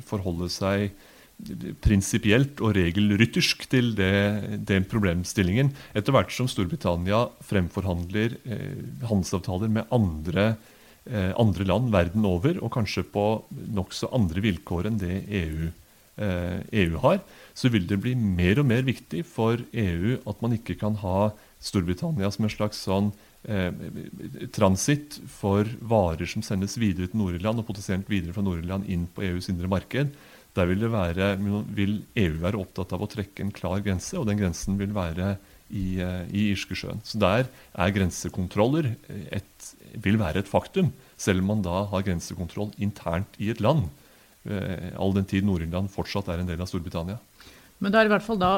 forholde 0.07 0.49
seg 0.51 0.91
prinsipielt 1.81 2.61
og 2.61 2.75
regelryttersk 2.77 3.65
til 3.71 3.93
det, 3.97 4.11
den 4.67 4.85
problemstillingen 4.89 5.71
etter 5.97 6.13
hvert 6.13 6.33
som 6.33 6.49
Storbritannia 6.49 7.23
fremforhandler 7.47 8.37
eh, 8.45 8.81
handelsavtaler 9.07 9.71
med 9.73 9.89
andre, 9.95 10.51
eh, 11.09 11.31
andre, 11.41 11.65
land 11.65 11.89
verden 11.93 12.27
over, 12.29 12.59
og 12.61 12.73
kanskje 12.75 13.05
på 13.09 13.25
nokså 13.73 14.11
andre 14.15 14.43
vilkår 14.45 14.91
enn 14.91 15.01
det 15.01 15.23
EU 15.41 15.71
EU 16.19 16.25
eh, 16.67 16.97
e 16.97 17.01
har, 17.01 17.21
så 17.55 17.69
vil 17.71 17.87
det 17.87 18.01
bli 18.03 18.13
mer 18.15 18.59
og 18.59 18.67
mer 18.67 18.83
viktig 18.83 19.23
for 19.27 19.61
EU 19.71 20.17
at 20.27 20.41
man 20.43 20.55
ikke 20.57 20.75
kan 20.79 20.97
ha 21.01 21.31
Storbritannia 21.61 22.31
som 22.33 22.45
en 22.45 22.51
slags 22.51 22.81
sånn 22.83 23.11
eh, 23.47 23.71
transitt 24.53 25.19
for 25.29 25.69
varer 25.79 26.27
som 26.29 26.43
sendes 26.45 26.77
videre 26.81 27.07
til 27.07 27.21
Nord-Irland, 27.21 27.61
og 27.61 27.69
potensielt 27.69 28.09
videre 28.11 28.35
fra 28.35 28.43
Nord-Irland 28.45 28.89
inn 28.91 29.07
på 29.07 29.23
EUs 29.29 29.49
indre 29.53 29.71
marked. 29.71 30.11
Der 30.51 30.67
vil, 30.67 30.83
være, 30.91 31.37
vil, 31.71 32.01
EU 32.19 32.35
være 32.41 32.59
opptatt 32.59 32.91
av 32.91 33.05
å 33.05 33.09
trekke 33.11 33.45
en 33.45 33.55
klar 33.55 33.79
grense, 33.85 34.17
og 34.19 34.27
den 34.27 34.41
grensen 34.41 34.75
vil 34.81 34.91
være 34.95 35.37
i, 35.71 36.01
eh, 36.03 36.25
i 36.27 36.49
Irskesjøen. 36.51 36.99
Så 37.07 37.21
der 37.23 37.47
er 37.71 37.95
grensekontroller 37.95 38.91
et, 39.31 39.71
vil 39.95 40.19
være 40.19 40.43
et 40.43 40.51
faktum, 40.51 40.91
selv 41.15 41.39
om 41.39 41.53
man 41.53 41.63
da 41.63 41.85
har 41.93 42.03
grensekontroll 42.03 42.75
internt 42.83 43.39
i 43.39 43.53
et 43.53 43.63
land. 43.63 43.87
Eh, 44.43 44.91
all 44.97 45.13
den 45.13 45.27
tid 45.29 45.45
Nord-Irland 45.45 45.91
fortsatt 45.93 46.31
er 46.31 46.41
en 46.41 46.49
del 46.49 46.61
av 46.61 46.69
Storbritannia. 46.69 47.19
Men 47.81 47.89
det 47.89 47.97
har 47.97 48.07
i 48.07 48.11
hvert 48.11 48.25
fall 48.25 48.37
da 48.41 48.51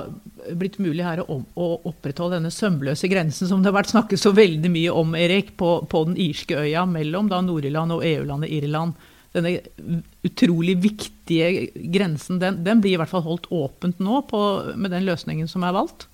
blitt 0.60 0.82
mulig 0.84 1.04
her 1.06 1.22
å, 1.24 1.38
å 1.56 1.68
opprettholde 1.88 2.42
denne 2.42 2.52
sømløse 2.52 3.08
grensen 3.12 3.48
som 3.48 3.62
det 3.64 3.72
har 3.72 3.78
vært 3.78 3.94
snakket 3.94 4.20
så 4.20 4.34
veldig 4.36 4.72
mye 4.72 4.96
om, 5.00 5.16
Erik, 5.16 5.54
på, 5.60 5.78
på 5.88 6.02
den 6.10 6.18
irske 6.20 6.58
øya 6.60 6.84
mellom 6.90 7.32
Nord-Irland 7.32 7.96
og 7.96 8.04
EU-landet 8.08 8.52
Irland. 8.52 9.00
denne 9.34 9.56
utrolig 10.28 10.76
viktige 10.84 11.70
grensen, 11.96 12.40
den, 12.40 12.64
den, 12.68 12.82
blir 12.84 12.98
i 12.98 13.00
hvert 13.00 13.10
fall 13.10 13.24
holdt 13.24 13.48
åpent 13.50 14.04
nå 14.04 14.22
på, 14.28 14.42
med 14.76 14.92
den 14.92 15.08
løsningen 15.08 15.48
som 15.48 15.64
er 15.64 15.74
valgt? 15.74 16.10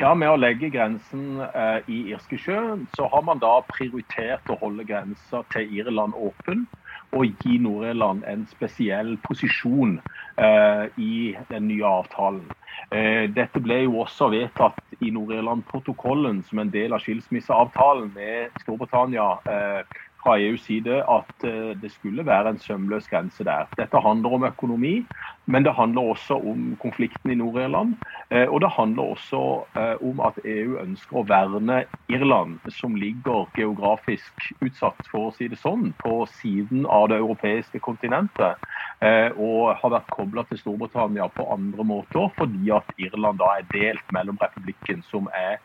Ja, 0.00 0.14
Med 0.16 0.32
å 0.32 0.40
legge 0.40 0.72
grensen 0.72 1.44
eh, 1.44 1.84
i 1.92 1.98
Irskesjøen, 2.14 2.88
så 2.96 3.06
har 3.12 3.22
man 3.22 3.38
da 3.38 3.60
prioritert 3.68 4.48
å 4.50 4.56
holde 4.64 4.88
grensa 4.88 5.44
til 5.52 5.68
Irland 5.76 6.16
åpen. 6.16 6.64
Og 7.12 7.28
gi 7.42 7.58
Nord-Irland 7.60 8.24
en 8.28 8.46
spesiell 8.48 9.16
posisjon 9.26 9.98
eh, 10.40 10.84
i 10.96 11.34
den 11.50 11.66
nye 11.68 11.84
avtalen. 11.84 12.46
Eh, 12.88 13.28
dette 13.32 13.60
ble 13.60 13.82
jo 13.84 14.00
også 14.04 14.30
vedtatt 14.32 14.96
i 15.04 15.10
Nord-Irland-protokollen 15.12 16.40
som 16.48 16.62
en 16.62 16.72
del 16.72 16.96
av 16.96 17.04
skilsmisseavtalen 17.04 18.14
med 18.16 18.56
Storbritannia 18.64 19.28
eh, 19.44 20.00
fra 20.22 20.38
EUs 20.38 20.62
side 20.66 21.02
at 21.10 21.44
eh, 21.46 21.72
det 21.82 21.90
skulle 21.92 22.26
være 22.26 22.54
en 22.54 22.58
sømløs 22.58 23.08
grense 23.10 23.44
der. 23.44 23.66
Dette 23.78 24.00
handler 24.00 24.36
om 24.36 24.44
økonomi, 24.46 24.94
men 25.46 25.64
det 25.64 25.74
handler 25.74 26.12
også 26.14 26.38
om 26.38 26.76
konflikten 26.82 27.30
i 27.30 27.38
Nord-Irland. 27.38 27.94
Eh, 28.30 28.48
og 28.48 28.60
det 28.60 28.70
handler 28.76 29.02
også 29.02 29.42
eh, 29.76 29.96
om 30.08 30.22
at 30.22 30.38
EU 30.44 30.78
ønsker 30.82 31.18
å 31.18 31.26
verne 31.28 31.82
Irland, 32.12 32.58
som 32.70 32.94
ligger 32.94 33.48
geografisk 33.56 34.50
utsatt, 34.62 34.98
for 35.10 35.30
å 35.30 35.34
si 35.34 35.48
det 35.48 35.58
sånn, 35.58 35.90
på 36.02 36.22
siden 36.38 36.86
av 36.86 37.08
det 37.10 37.18
europeiske 37.22 37.80
kontinentet. 37.80 38.60
Og 39.02 39.72
har 39.80 39.90
vært 39.90 40.10
kobla 40.14 40.44
til 40.46 40.60
Storbritannia 40.60 41.24
på 41.34 41.46
andre 41.50 41.86
måter, 41.86 42.28
fordi 42.36 42.68
at 42.74 42.86
Irland 43.00 43.40
da 43.40 43.48
er 43.56 43.70
delt 43.72 44.04
mellom 44.14 44.38
republikken, 44.38 45.00
som 45.08 45.26
er 45.34 45.58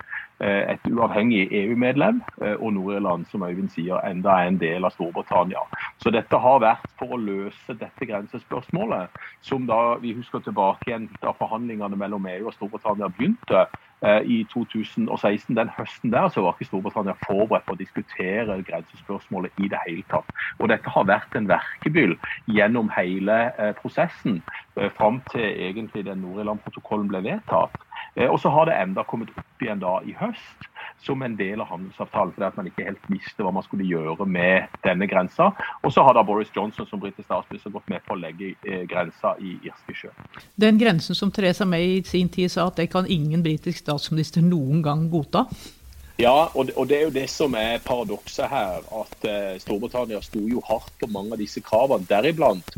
et 0.45 0.83
uavhengig 0.85 1.47
EU-medlem, 1.51 2.21
eh, 2.41 2.53
og 2.59 2.73
Nord-Irland, 2.73 3.25
som 3.31 3.43
Øyvind 3.43 3.69
sier, 3.73 3.97
enda 4.05 4.29
er 4.29 4.47
en 4.51 4.59
del 4.61 4.85
av 4.85 4.93
Storbritannia. 4.93 5.63
Så 5.97 6.11
dette 6.13 6.37
har 6.37 6.59
vært 6.61 6.85
for 6.99 7.15
å 7.15 7.21
løse 7.21 7.73
dette 7.73 8.05
grensespørsmålet, 8.05 9.09
som 9.41 9.65
da 9.67 9.95
vi 10.01 10.13
husker 10.13 10.43
tilbake 10.45 10.91
igjen 10.91 11.09
da 11.23 11.33
forhandlingene 11.39 11.97
mellom 11.97 12.29
EU 12.29 12.51
og 12.51 12.53
Storbritannia 12.53 13.09
begynte 13.17 13.65
eh, 14.05 14.21
i 14.21 14.43
2016. 14.53 15.55
Den 15.57 15.73
høsten 15.73 16.13
der 16.13 16.29
så 16.29 16.45
var 16.45 16.53
ikke 16.53 16.69
Storbritannia 16.69 17.17
forberedt 17.25 17.65
på 17.65 17.73
å 17.73 17.81
diskutere 17.81 18.61
grensespørsmålet 18.69 19.57
i 19.57 19.71
det 19.73 19.81
hele 19.87 20.05
tatt. 20.13 20.29
Og 20.59 20.69
dette 20.69 20.93
har 20.93 21.09
vært 21.09 21.33
en 21.33 21.49
verkebyll 21.49 22.13
gjennom 22.45 22.93
hele 22.93 23.39
prosessen, 23.81 24.43
fram 24.93 25.17
til 25.31 25.41
egentlig 25.41 26.05
den 26.05 26.21
Nord-Irland-protokollen 26.21 27.09
ble 27.09 27.23
vedtatt. 27.25 27.86
Eh, 28.17 28.29
og 28.29 28.39
så 28.41 28.49
har 28.49 28.65
det 28.65 28.79
enda 28.81 29.05
kommet 29.05 29.31
opp 29.37 29.61
igjen 29.63 29.81
da 29.83 29.99
i 30.05 30.15
høst 30.17 30.67
som 31.05 31.21
en 31.21 31.35
del 31.37 31.61
av 31.61 31.69
handelsavtalen, 31.69 32.33
fordi 32.33 32.47
at 32.47 32.57
man 32.57 32.67
ikke 32.71 32.87
helt 32.87 33.09
visste 33.11 33.45
hva 33.45 33.51
man 33.53 33.65
skulle 33.65 33.85
gjøre 33.85 34.25
med 34.25 34.73
denne 34.83 35.05
grensa. 35.09 35.51
Og 35.85 35.93
så 35.93 36.03
har 36.03 36.17
da 36.17 36.23
Boris 36.25 36.49
Johnson 36.55 36.87
som 36.89 36.99
britisk 36.99 37.27
statsminister 37.27 37.73
gått 37.75 37.89
med 37.93 38.01
på 38.07 38.15
å 38.15 38.19
legge 38.19 38.55
eh, 38.65 38.83
grensa 38.89 39.35
i 39.37 39.55
Irskesjø. 39.67 40.09
Den 40.57 40.81
grensen 40.81 41.17
som 41.17 41.31
Theresa 41.31 41.67
May 41.69 41.99
i 41.99 42.03
sin 42.07 42.31
tid 42.33 42.51
sa 42.51 42.67
at 42.71 42.81
det 42.81 42.89
kan 42.93 43.09
ingen 43.09 43.45
britisk 43.45 43.83
statsminister 43.85 44.41
noen 44.41 44.81
gang 44.85 45.07
godta? 45.13 45.45
Ja, 46.17 46.49
og 46.57 46.87
det 46.89 46.95
er 46.97 47.03
jo 47.05 47.13
det 47.13 47.27
som 47.29 47.53
er 47.53 47.77
paradokset 47.85 48.49
her. 48.49 48.81
At 48.89 49.25
eh, 49.29 49.59
Storbritannia 49.61 50.23
sto 50.25 50.41
jo 50.49 50.65
hardt 50.65 50.95
på 50.97 51.09
mange 51.13 51.37
av 51.37 51.43
disse 51.43 51.61
kravene, 51.61 52.09
deriblant 52.09 52.73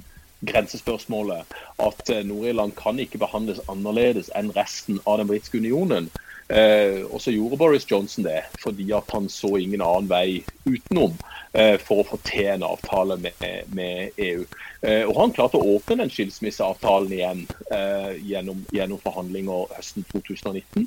grensespørsmålet 0.48 1.60
at 1.84 2.10
eh, 2.10 2.24
Nord-Irland 2.25 2.75
kan 2.79 3.00
ikke 3.00 3.22
behandles 3.22 3.62
annerledes 3.72 4.31
enn 4.38 4.53
resten 4.55 5.01
av 5.05 5.19
den 5.19 5.29
britiske 5.31 5.60
unionen. 5.60 6.10
Eh, 6.50 7.05
og 7.05 7.22
så 7.22 7.34
gjorde 7.34 7.60
Boris 7.62 7.86
Johnson 7.91 8.25
det, 8.25 8.41
fordi 8.63 8.88
at 8.96 9.12
han 9.13 9.29
så 9.29 9.55
ingen 9.60 9.84
annen 9.86 10.10
vei 10.10 10.41
utenom. 10.65 11.17
Eh, 11.53 11.79
for 11.82 12.03
å 12.03 12.06
få 12.06 12.18
til 12.27 12.46
en 12.51 12.63
avtale 12.68 13.15
med, 13.18 13.39
med 13.74 14.18
EU. 14.22 14.44
Eh, 14.86 15.01
og 15.10 15.15
Han 15.18 15.32
klarte 15.34 15.58
å 15.58 15.72
åpne 15.75 16.03
den 16.03 16.12
skilsmisseavtalen 16.13 17.13
igjen 17.15 17.41
eh, 17.74 18.20
gjennom, 18.22 18.62
gjennom, 18.75 19.01
forhandlinger 19.01 19.74
høsten 19.74 20.06
2019. 20.12 20.86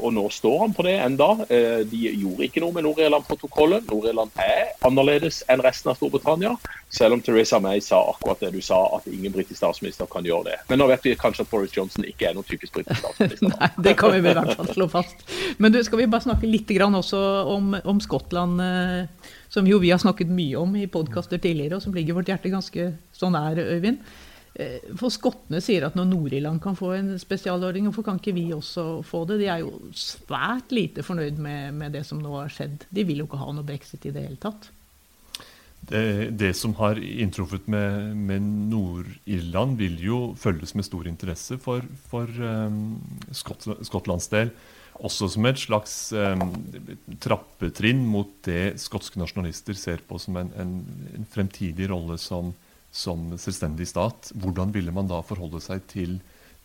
Og 0.00 0.10
nå 0.14 0.24
står 0.34 0.58
han 0.64 0.74
på 0.74 0.84
det 0.86 0.96
enda. 1.02 1.28
De 1.90 2.00
gjorde 2.00 2.46
ikke 2.46 2.62
noe 2.62 2.74
med 2.74 2.84
Nord-Irland-protokollen. 2.86 3.86
Nord-Irland 3.90 4.34
er 4.42 4.72
annerledes 4.86 5.40
enn 5.50 5.62
resten 5.62 5.90
av 5.92 5.98
Storbritannia, 5.98 6.52
selv 6.90 7.16
om 7.16 7.24
Theresa 7.24 7.58
May 7.62 7.82
sa 7.84 8.00
akkurat 8.12 8.42
det 8.42 8.52
du 8.54 8.60
sa, 8.64 8.78
at 8.96 9.08
ingen 9.10 9.34
britisk 9.34 9.58
statsminister 9.58 10.08
kan 10.10 10.26
gjøre 10.26 10.52
det. 10.52 10.60
Men 10.70 10.82
nå 10.82 10.86
vet 10.90 11.06
vi 11.06 11.16
kanskje 11.18 11.46
at 11.46 11.50
Boris 11.50 11.74
Johnson 11.76 12.06
ikke 12.06 12.30
er 12.30 12.38
noen 12.38 12.46
typisk 12.48 12.78
britisk 12.78 13.02
statsminister. 13.02 13.52
Nei, 13.54 13.70
det 13.88 13.96
kan 14.00 14.14
vi 14.14 14.22
i 14.22 14.26
hvert 14.26 14.54
fall 14.58 14.72
slå 14.74 14.88
fast. 14.90 15.26
Men 15.58 15.74
du, 15.74 15.82
skal 15.86 16.02
vi 16.02 16.10
bare 16.10 16.26
snakke 16.26 16.50
litt 16.50 16.70
også 16.70 17.20
om, 17.50 17.74
om 17.84 18.02
Skottland? 18.02 18.62
Som 19.50 19.66
jo 19.66 19.80
vi 19.82 19.90
har 19.90 20.00
snakket 20.00 20.30
mye 20.32 20.58
om 20.58 20.74
i 20.78 20.88
podkaster 20.90 21.40
tidligere, 21.42 21.78
og 21.78 21.84
som 21.84 21.94
ligger 21.94 22.16
vårt 22.16 22.30
hjerte 22.30 22.52
ganske 22.52 22.90
så 23.16 23.30
nær, 23.34 23.58
Øyvind. 23.58 24.02
Eh, 24.54 24.90
for 24.98 25.14
skottene 25.14 25.60
sier 25.62 25.86
at 25.86 25.96
når 25.98 26.08
Nord-Irland 26.10 26.62
kan 26.62 26.78
få 26.78 26.92
en 26.96 27.12
spesialordning, 27.22 27.86
hvorfor 27.86 28.06
kan 28.06 28.18
ikke 28.18 28.34
vi 28.34 28.48
også 28.54 29.02
få 29.06 29.24
det? 29.30 29.40
De 29.42 29.48
er 29.50 29.62
jo 29.62 29.74
svært 29.94 30.74
lite 30.74 31.04
fornøyd 31.06 31.38
med, 31.38 31.74
med 31.78 31.94
det 31.94 32.04
som 32.06 32.22
nå 32.22 32.34
har 32.38 32.50
skjedd. 32.52 32.86
De 32.90 33.06
vil 33.06 33.22
jo 33.22 33.28
ikke 33.28 33.42
ha 33.42 33.54
noe 33.54 33.66
brexit 33.66 34.06
i 34.06 34.14
det 34.14 34.26
hele 34.26 34.40
tatt. 34.42 34.70
Det, 35.90 36.02
det 36.36 36.50
som 36.58 36.74
har 36.76 36.98
inntruffet 37.00 37.66
med, 37.70 38.12
med 38.14 38.42
Nord-Irland, 38.70 39.78
vil 39.80 39.96
jo 40.02 40.18
følges 40.38 40.74
med 40.76 40.86
stor 40.86 41.08
interesse 41.08 41.56
for, 41.62 41.86
for 42.10 42.28
um, 42.28 43.00
Skott, 43.34 43.64
Skottlands 43.88 44.28
del 44.30 44.52
også 45.06 45.28
som 45.34 45.46
et 45.48 45.60
slags 45.60 45.94
eh, 46.16 46.42
trappetrinn 47.22 48.02
mot 48.08 48.30
det 48.46 48.80
skotske 48.82 49.20
nasjonalister 49.20 49.78
ser 49.78 50.02
på 50.06 50.18
som 50.20 50.38
en, 50.40 50.50
en, 50.60 50.74
en 51.16 51.28
fremtidig 51.30 51.88
rolle 51.92 52.18
som, 52.20 52.52
som, 52.92 53.30
selvstendig 53.40 53.88
stat. 53.90 54.32
Hvordan 54.36 54.74
ville 54.76 54.94
man 54.94 55.10
da 55.10 55.22
forholde 55.26 55.62
seg 55.64 55.86
til, 55.90 56.18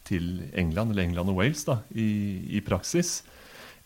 til 0.08 0.44
England, 0.54 0.94
eller 0.94 1.08
England 1.08 1.34
og 1.34 1.40
Wales, 1.42 1.66
da, 1.68 1.80
i, 1.96 2.10
i 2.58 2.64
praksis? 2.66 3.20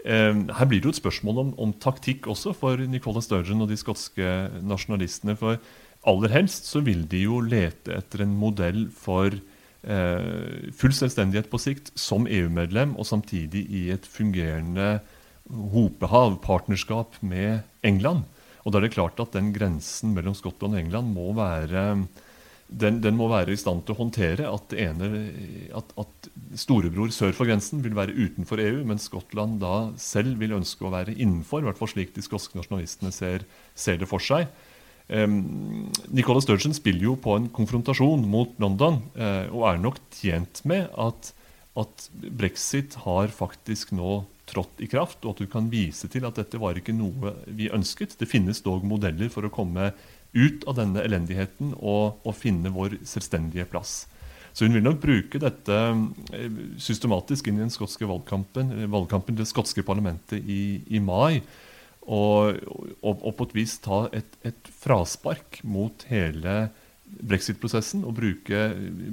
Eh, 0.06 0.32
her 0.32 0.70
blir 0.70 0.79
det 0.79 0.89
jo 0.89 0.96
et 0.96 1.01
spørsmål 1.01 1.44
om, 1.44 1.53
om, 1.68 1.75
taktikk 1.75 2.29
også 2.32 2.56
for 2.58 2.79
Nicola 2.89 3.24
Sturgeon 3.24 3.65
og 3.65 3.72
de 3.72 3.79
skotske 3.79 4.34
nasjonalistene. 4.63 5.38
For 5.39 5.60
aller 6.08 6.36
helst 6.36 6.70
så 6.72 6.82
vil 6.86 7.06
de 7.12 7.25
jo 7.27 7.41
lete 7.44 7.98
etter 8.00 8.24
en 8.25 8.36
modell 8.39 8.88
for 8.96 9.36
full 9.80 10.92
selvstendighet 10.92 11.48
på 11.48 11.60
sikt 11.62 11.94
som 11.96 12.26
EU-medlem, 12.28 12.98
og 13.00 13.08
samtidig 13.08 13.62
i 13.72 13.86
et 13.94 14.08
fungerende 14.10 14.98
hopehav, 15.50 16.36
partnerskap 16.44 17.16
med 17.24 17.62
England. 17.88 18.26
Og 18.66 18.74
da 18.74 18.80
er 18.80 18.88
det 18.88 18.96
klart 18.98 19.22
at 19.24 19.34
den 19.38 19.54
grensen 19.56 20.12
mellom 20.14 20.36
Skottland 20.38 20.76
og 20.76 20.82
England 20.82 21.14
må 21.16 21.32
være 21.38 21.86
den, 22.70 23.00
den, 23.02 23.16
må 23.18 23.26
være 23.32 23.56
i 23.56 23.58
stand 23.58 23.82
til 23.86 23.96
å 23.96 24.00
håndtere 24.04 24.46
at, 24.46 24.74
ene, 24.78 25.08
at, 25.74 25.94
at, 25.98 26.28
storebror 26.60 27.10
sør 27.14 27.34
for 27.34 27.50
grensen 27.50 27.82
vil 27.82 27.96
være 27.98 28.14
utenfor 28.14 28.62
EU, 28.62 28.84
mens 28.86 29.08
Skottland 29.10 29.58
da 29.64 29.90
selv 29.98 30.38
vil 30.42 30.54
ønske 30.60 30.86
å 30.86 30.94
være 30.94 31.16
innenfor, 31.16 31.64
i 31.64 31.70
hvert 31.70 31.80
fall 31.82 31.90
slik 31.90 32.14
de 32.14 32.26
skotske 32.26 32.60
nasjonalistene 32.60 33.14
ser, 33.16 33.48
ser 33.74 33.98
det 33.98 34.10
for 34.10 34.22
seg. 34.22 34.46
Um, 35.10 35.89
Nicola 36.13 36.42
Sturgeon 36.42 36.75
spiller 36.78 37.08
jo 37.08 37.16
på 37.18 37.34
en 37.34 37.48
konfrontasjon 37.50 38.28
mot 38.30 38.51
London, 38.62 39.00
uh, 39.18 39.48
og 39.50 39.66
er 39.72 39.82
nok 39.82 39.98
tjent 40.13 40.62
med 40.70 40.86
at, 41.01 41.32
at, 41.82 42.10
brexit 42.38 43.00
har 43.06 43.34
faktisk 43.34 43.96
nå 43.98 44.20
trådt 44.50 44.84
i 44.86 44.89
kraft, 44.89 45.24
og 45.25 45.34
at 45.34 45.42
du 45.42 45.50
kan 45.50 45.70
vise 45.74 46.10
til 46.10 46.28
at 46.30 46.38
dette 46.38 46.62
var 46.62 46.78
ikke 46.78 46.94
noe 46.94 47.34
vi 47.48 47.72
ønsket. 47.74 48.18
Det 48.22 48.30
finnes 48.30 48.62
dog 48.66 48.86
modeller 48.86 49.34
for 49.34 49.46
å 49.46 49.54
komme 49.54 49.92
ut 50.34 50.66
av 50.70 50.78
denne 50.78 51.01
elendigheten 51.01 51.74
og, 51.78 52.22
og 52.22 52.38
finne 52.38 52.70
vår 52.74 53.00
selvstendige 53.08 53.66
plass. 53.70 54.04
Så 54.54 54.66
hun 54.66 54.75
vil 54.78 54.86
nok 54.86 55.01
bruke 55.01 55.42
dette 55.42 55.75
eh, 56.36 56.62
systematisk 56.82 57.50
inn 57.50 57.60
i 57.60 57.63
den 57.63 57.74
skotske 57.74 58.08
valgkampen, 58.10 58.74
valgkampen 58.92 59.38
det 59.38 59.48
skotske 59.50 59.86
parlamentet 59.86 60.42
i, 60.42 60.82
i 60.89 61.01
mai. 61.01 61.42
Og, 62.10 62.58
og, 63.04 63.20
og, 63.22 63.34
på 63.38 63.46
et 63.50 63.56
vis 63.60 63.75
ta 63.86 64.08
et, 64.18 64.38
et 64.48 64.70
fraspark 64.82 65.60
mot 65.62 66.06
hele 66.10 66.56
brexit-prosessen 67.30 68.04
og 68.06 68.16
bruke, 68.18 68.63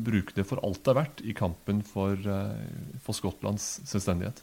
bruke, 0.04 0.34
det 0.36 0.46
for 0.48 0.60
alt 0.64 0.82
det 0.84 0.92
er 0.92 0.98
verdt 1.00 1.22
i 1.24 1.34
kampen 1.36 1.82
for, 1.84 2.16
eh, 2.16 2.98
for 3.04 3.16
Skottlands 3.16 3.66
selvstendighet. 3.88 4.42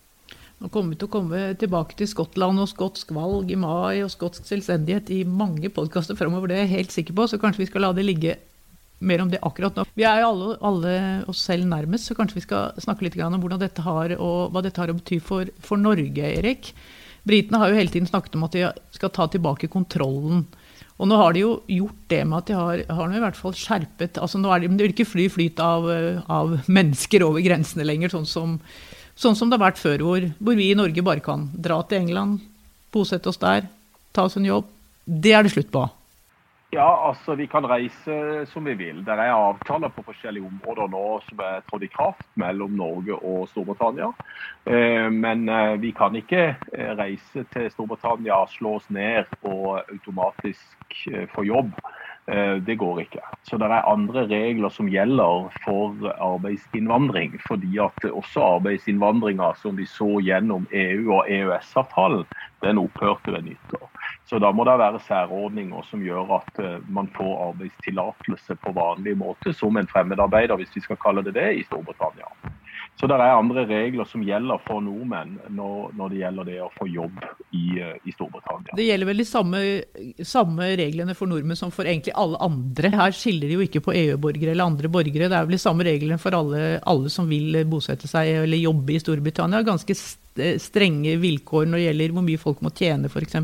Nå 0.61 0.69
kommer 0.71 0.93
vi 0.93 1.01
til 1.01 1.09
å 1.09 1.13
komme 1.13 1.41
tilbake 1.59 1.97
til 1.99 2.09
Skottland 2.09 2.61
og 2.61 2.69
skotsk 2.71 3.11
valg 3.15 3.49
i 3.51 3.59
mai 3.59 4.03
og 4.05 4.11
skotsk 4.13 4.45
selvstendighet 4.47 5.09
i 5.11 5.23
mange 5.27 5.69
podkaster 5.73 6.17
framover, 6.17 6.49
det 6.49 6.57
er 6.57 6.65
jeg 6.67 6.75
helt 6.77 6.95
sikker 6.95 7.17
på, 7.17 7.27
så 7.29 7.41
kanskje 7.41 7.65
vi 7.65 7.69
skal 7.71 7.87
la 7.87 7.93
det 7.97 8.05
ligge 8.05 8.37
mer 9.03 9.21
om 9.21 9.31
det 9.31 9.41
akkurat 9.43 9.75
nå. 9.75 9.85
Vi 9.97 10.05
er 10.07 10.21
jo 10.21 10.29
alle, 10.31 10.57
alle 10.63 10.93
oss 11.31 11.41
selv 11.43 11.67
nærmest, 11.67 12.07
så 12.07 12.15
kanskje 12.15 12.39
vi 12.39 12.45
skal 12.45 12.77
snakke 12.81 13.09
litt 13.09 13.17
om 13.19 13.41
dette 13.59 13.83
har, 13.83 14.15
og 14.15 14.53
hva 14.53 14.63
dette 14.63 14.79
har 14.79 14.93
å 14.93 14.97
bety 14.97 15.19
for, 15.19 15.49
for 15.59 15.81
Norge, 15.81 16.23
Erik. 16.23 16.71
Britene 17.27 17.59
har 17.61 17.71
jo 17.71 17.79
hele 17.79 17.91
tiden 17.91 18.09
snakket 18.09 18.35
om 18.35 18.45
at 18.47 18.55
de 18.55 18.67
skal 18.95 19.11
ta 19.15 19.27
tilbake 19.31 19.69
kontrollen. 19.71 20.43
Og 21.01 21.09
nå 21.09 21.17
har 21.17 21.33
de 21.33 21.43
jo 21.43 21.53
gjort 21.71 22.01
det 22.11 22.21
med 22.27 22.37
at 22.41 22.49
de 22.49 22.57
har, 22.57 22.83
har 22.99 23.15
i 23.15 23.21
hvert 23.23 23.39
fall 23.39 23.55
skjerpet 23.57 24.19
altså 24.21 24.39
nå 24.39 24.51
er 24.53 24.63
de, 24.63 24.69
Det 24.75 24.85
vil 24.85 24.93
ikke 24.93 25.09
fly 25.09 25.25
flyt 25.31 25.61
av, 25.63 25.87
av, 26.29 26.57
mennesker 26.77 27.25
over 27.25 27.43
grensene 27.45 27.87
lenger, 27.87 28.13
sånn 28.13 28.29
som, 28.29 28.59
sånn 29.15 29.37
som 29.39 29.49
det 29.49 29.57
har 29.57 29.69
vært 29.69 29.81
før, 29.81 30.05
hvor, 30.05 30.29
hvor, 30.37 30.59
vi 30.59 30.69
i 30.71 30.77
Norge 30.77 31.05
bare 31.05 31.23
kan 31.23 31.49
dra 31.55 31.81
til 31.87 32.03
England, 32.03 32.43
bosette 32.93 33.31
oss 33.31 33.41
der, 33.41 33.67
ta 34.13 34.27
oss 34.27 34.37
en 34.37 34.47
jobb. 34.47 34.69
Det 35.03 35.33
er 35.33 35.43
det 35.43 35.55
slutt 35.55 35.71
på. 35.73 35.87
Ja, 36.73 37.07
altså 37.07 37.35
vi 37.37 37.45
kan 37.47 37.65
reise 37.69 38.45
som 38.49 38.65
vi 38.65 38.73
vil. 38.73 39.03
Det 39.05 39.13
er 39.13 39.29
avtaler 39.35 39.91
på 39.93 40.01
forskjellige 40.07 40.47
områder 40.47 40.87
nå 40.89 41.03
som 41.27 41.43
er 41.45 41.59
trådt 41.67 41.85
i 41.85 41.89
kraft 41.93 42.25
mellom 42.39 42.73
Norge 42.79 43.13
og 43.13 43.43
Storbritannia. 43.51 44.07
Eh, 44.65 45.05
men 45.13 45.45
eh, 45.53 45.75
vi 45.83 45.91
kan 45.93 46.17
ikke 46.17 46.41
eh, 46.73 46.93
reise 46.97 47.43
til 47.53 47.69
Storbritannia, 47.75 48.39
slå 48.55 48.79
oss 48.79 48.89
ned 48.89 49.29
og 49.45 49.83
automatisk 49.83 51.05
få 51.35 51.45
jobb. 51.45 51.77
Det 52.23 52.77
går 52.79 53.01
ikke. 53.01 53.19
Så 53.43 53.57
det 53.59 53.67
er 53.67 53.89
andre 53.89 54.21
regler 54.29 54.71
som 54.71 54.87
gjelder 54.87 55.49
for 55.65 56.05
arbeidsinnvandring. 56.13 57.33
Fordi 57.43 57.73
at 57.83 58.07
også 58.07 58.45
arbeidsinnvandringa 58.61 59.49
som 59.59 59.75
vi 59.75 59.83
så 59.89 60.07
gjennom 60.23 60.63
EU- 60.71 61.17
og 61.17 61.27
EØS-avtalen, 61.27 62.23
den 62.63 62.79
opphørte 62.79 63.35
ved 63.35 63.49
nyttår. 63.49 63.91
Så 64.29 64.39
da 64.39 64.51
må 64.55 64.63
det 64.63 64.77
være 64.79 65.01
særordninger 65.03 65.83
som 65.89 66.03
gjør 66.03 66.37
at 66.39 66.59
eh, 66.63 66.83
man 66.87 67.09
får 67.17 67.33
arbeidstillatelse 67.49 68.55
på 68.63 68.71
vanlig 68.75 69.17
måte 69.19 69.51
som 69.53 69.75
en 69.77 69.89
fremmedarbeider, 69.89 70.55
hvis 70.57 70.71
vi 70.77 70.83
skal 70.85 70.99
kalle 71.01 71.25
det 71.25 71.35
det, 71.35 71.49
i 71.59 71.65
Storbritannia. 71.67 72.31
Så 72.99 73.07
det 73.09 73.17
er 73.17 73.33
andre 73.35 73.65
regler 73.67 74.07
som 74.07 74.21
gjelder 74.23 74.61
for 74.63 74.83
nordmenn 74.83 75.35
når, 75.51 75.91
når 75.97 76.13
det 76.13 76.19
gjelder 76.21 76.47
det 76.47 76.57
å 76.61 76.69
få 76.75 76.87
jobb 76.87 77.17
i, 77.51 77.63
eh, 77.81 77.97
i 78.07 78.13
Storbritannia. 78.15 78.77
Det 78.77 78.85
gjelder 78.85 79.09
vel 79.09 79.19
de 79.23 79.27
samme, 79.27 79.61
samme, 80.29 80.69
reglene 80.79 81.17
for 81.17 81.31
nordmenn 81.31 81.59
som 81.59 81.73
for 81.73 81.89
egentlig 81.89 82.15
alle 82.15 82.39
andre. 82.47 82.93
Her 82.95 83.17
skiller 83.17 83.49
de 83.49 83.57
jo 83.57 83.67
ikke 83.67 83.83
på 83.83 83.97
EU-borgere 84.05 84.53
eller 84.53 84.71
andre 84.71 84.93
borgere. 84.93 85.27
Det 85.27 85.39
er 85.39 85.49
vel 85.49 85.57
de 85.57 85.63
samme 85.65 85.87
reglene 85.89 86.21
for 86.21 86.37
alle, 86.37 86.77
alle 86.79 87.11
som 87.11 87.27
vil 87.27 87.59
bosette 87.67 88.07
seg 88.07 88.37
eller 88.45 88.61
jobbe 88.61 88.95
i 88.95 89.03
Storbritannia. 89.03 89.65
Ganske 89.67 89.97
strenge 90.61 91.17
vilkår 91.21 91.67
når 91.67 91.81
det 91.81 91.87
gjelder 91.89 92.15
hvor 92.15 92.27
mye 92.29 92.41
folk 92.41 92.63
må 92.63 92.71
tjene 92.77 93.11
f.eks. 93.11 93.41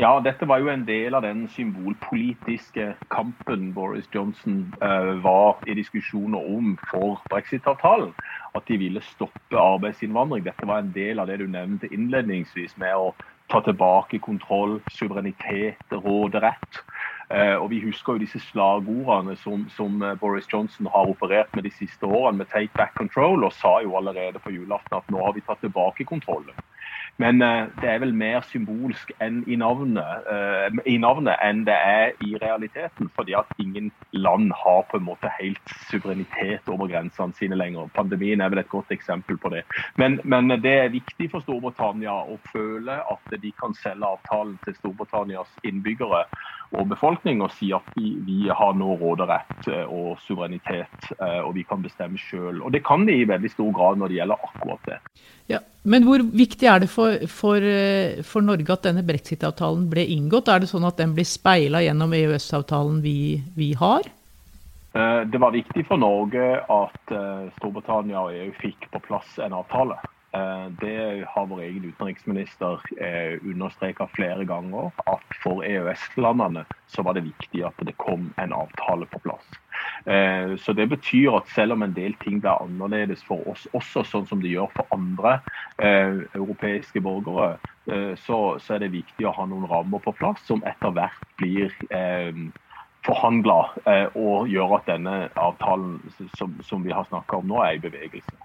Ja, 0.00 0.20
dette 0.24 0.46
var 0.48 0.58
jo 0.58 0.70
en 0.72 0.86
del 0.86 1.14
av 1.14 1.22
den 1.22 1.44
symbolpolitiske 1.52 2.94
kampen 3.12 3.68
Boris 3.74 4.08
Johnson 4.14 4.72
uh, 4.82 5.12
var 5.22 5.60
i 5.68 5.76
diskusjoner 5.78 6.48
om 6.56 6.78
for 6.90 7.20
brexit-avtalen. 7.30 8.14
At 8.56 8.66
de 8.68 8.78
ville 8.80 9.02
stoppe 9.12 9.60
arbeidsinnvandring. 9.60 10.46
Dette 10.48 10.66
var 10.66 10.80
en 10.80 10.90
del 10.94 11.20
av 11.20 11.28
det 11.28 11.38
du 11.38 11.46
nevnte 11.46 11.92
innledningsvis, 11.92 12.74
med 12.80 12.96
å 12.96 13.12
ta 13.52 13.60
tilbake 13.60 14.18
kontroll, 14.24 14.80
suverenitet, 14.88 15.84
råderett. 15.92 16.82
Uh, 17.28 17.60
og 17.60 17.70
Vi 17.70 17.84
husker 17.84 18.16
jo 18.16 18.24
disse 18.24 18.40
slagordene 18.48 19.36
som, 19.44 19.68
som, 19.76 20.02
eh, 20.02 20.18
Boris 20.20 20.48
Johnson 20.52 20.88
har 20.92 21.08
operert 21.08 21.54
med 21.54 21.64
de 21.64 21.70
siste 21.70 22.04
årene, 22.06 22.38
med 22.38 22.48
'take 22.48 22.74
back 22.76 22.96
control', 22.96 23.44
og 23.44 23.52
sa 23.52 23.78
jo 23.84 23.96
allerede 23.96 24.38
på 24.38 24.50
julaften 24.50 24.96
at 24.96 25.10
nå 25.10 25.24
har 25.24 25.32
vi 25.32 25.40
tatt 25.40 25.60
tilbake 25.60 26.04
kontrollen. 26.04 26.56
Men 27.20 27.42
uh, 27.42 27.68
det 27.82 27.88
er 27.90 27.98
vel 28.02 28.14
mer 28.16 28.40
symbolsk 28.48 29.12
enn 29.22 29.42
i 29.50 29.56
navnet, 29.60 30.28
uh, 30.28 30.80
i 30.88 30.96
navnet, 31.00 31.36
enn 31.44 31.64
det 31.68 31.76
er 31.76 32.14
i 32.24 32.32
realiteten. 32.40 33.10
Fordi 33.16 33.36
at 33.38 33.50
ingen 33.62 33.90
land 34.16 34.52
har 34.56 34.86
på 34.90 35.00
en 35.00 35.06
måte 35.06 35.30
helt 35.38 35.74
suverenitet 35.90 36.68
over 36.72 36.88
grensene 36.90 37.36
sine 37.36 37.58
lenger. 37.58 37.90
Pandemien 37.96 38.40
er 38.40 38.52
vel 38.52 38.62
et 38.62 38.72
godt 38.72 38.92
eksempel 38.94 39.38
på 39.42 39.52
det. 39.54 39.62
Men, 40.00 40.20
men 40.24 40.56
det 40.64 40.74
er 40.78 40.94
viktig 40.94 41.30
for 41.32 41.44
Storbritannia 41.44 42.14
å 42.14 42.38
føle 42.52 42.98
at 43.00 43.38
de 43.42 43.52
kan 43.60 43.76
selge 43.82 44.08
avtalen 44.08 44.58
til 44.64 44.76
Storbritannias 44.80 45.52
innbyggere 45.68 46.24
og 46.72 46.88
befolkning 46.90 47.42
og 47.44 47.52
si 47.58 47.72
at 47.76 47.86
vi, 47.96 48.14
vi 48.26 48.48
har 48.48 48.76
nå 48.78 48.96
råderett 49.00 49.68
eh, 49.68 49.84
og 49.86 50.16
suverenitet, 50.26 51.12
og 51.18 51.52
vi 51.56 51.64
kan 51.68 51.82
bestemme 51.84 52.20
sjøl. 52.20 52.62
Og 52.62 52.72
det 52.74 52.82
kan 52.86 53.06
de 53.06 53.20
i 53.20 53.28
veldig 53.28 53.50
stor 53.52 53.70
grad 53.76 54.00
når 54.00 54.12
det 54.12 54.18
gjelder 54.20 54.46
akkurat 54.48 54.88
det. 54.88 54.98
Ja, 55.50 55.60
men 55.82 56.06
hvor 56.06 56.22
viktig 56.22 56.68
er 56.70 56.82
det 56.84 56.88
for, 56.92 57.18
for, 57.30 57.58
eh, 57.58 58.22
for 58.26 58.44
Norge 58.46 58.70
at 58.70 58.86
denne 58.86 59.02
brexit-avtalen 59.06 59.88
ble 59.90 60.04
inngått? 60.14 60.50
Er 60.52 60.62
det 60.62 60.70
sånn 60.70 60.86
at 60.86 61.00
den 61.00 61.14
blir 61.16 61.26
speila 61.26 61.82
gjennom 61.82 62.14
EØS-avtalen 62.14 63.00
vi, 63.02 63.42
vi, 63.58 63.72
har? 63.80 64.06
Eh, 64.94 65.20
det 65.26 65.40
var 65.42 65.56
viktig 65.56 65.84
for 65.88 65.98
Norge 65.98 66.46
at 66.62 67.14
eh, 67.16 67.48
Storbritannia 67.58 68.22
og 68.22 68.36
EU 68.36 68.52
fikk 68.62 68.86
på 68.94 69.02
plass 69.08 69.38
en 69.42 69.58
avtale. 69.58 69.98
Det 70.80 71.26
har 71.28 71.46
vår 71.46 71.60
egen 71.66 71.84
utenriksminister 71.90 72.80
understreka 73.44 74.06
flere 74.16 74.46
ganger, 74.48 74.88
at 75.04 75.36
for 75.42 75.60
EØS-landene 75.66 76.64
så 76.88 77.04
var 77.04 77.16
det 77.16 77.26
viktig 77.26 77.64
at 77.66 77.84
det 77.84 77.94
kom 78.00 78.30
en 78.40 78.54
avtale 78.56 79.06
på 79.12 79.20
plass. 79.26 79.48
Eh, 80.06 80.56
så 80.56 80.72
Det 80.72 80.88
betyr 80.88 81.36
at 81.36 81.48
selv 81.48 81.72
om 81.72 81.82
en 81.82 81.94
del 81.94 82.14
ting 82.14 82.40
blir 82.40 82.62
annerledes 82.62 83.24
for 83.24 83.48
oss, 83.48 83.66
også 83.72 84.04
sånn 84.04 84.26
som 84.26 84.42
det 84.42 84.52
gjør 84.52 84.70
for 84.76 84.86
andre 84.94 85.38
eh, 85.78 86.24
europeiske 86.34 87.00
borgere, 87.00 87.58
eh, 87.90 88.14
så, 88.16 88.58
er 88.70 88.82
det 88.82 88.92
viktig 88.92 89.26
å 89.26 89.34
ha 89.36 89.46
noen 89.46 89.68
rammer 89.70 90.02
på 90.02 90.14
plass 90.18 90.42
som 90.46 90.64
etter 90.66 90.94
hvert 90.96 91.36
blir 91.38 91.72
eh, 91.90 92.32
forhandla 93.06 93.60
eh, 93.86 94.08
og 94.14 94.48
gjør 94.50 94.78
at 94.78 94.90
denne 94.90 95.28
avtalen 95.36 96.00
som 96.36 96.82
vi 96.82 96.92
har 96.92 97.06
snakka 97.08 97.40
om 97.40 97.48
nå, 97.50 97.62
er 97.62 97.78
i 97.78 97.84
bevegelse. 97.84 98.36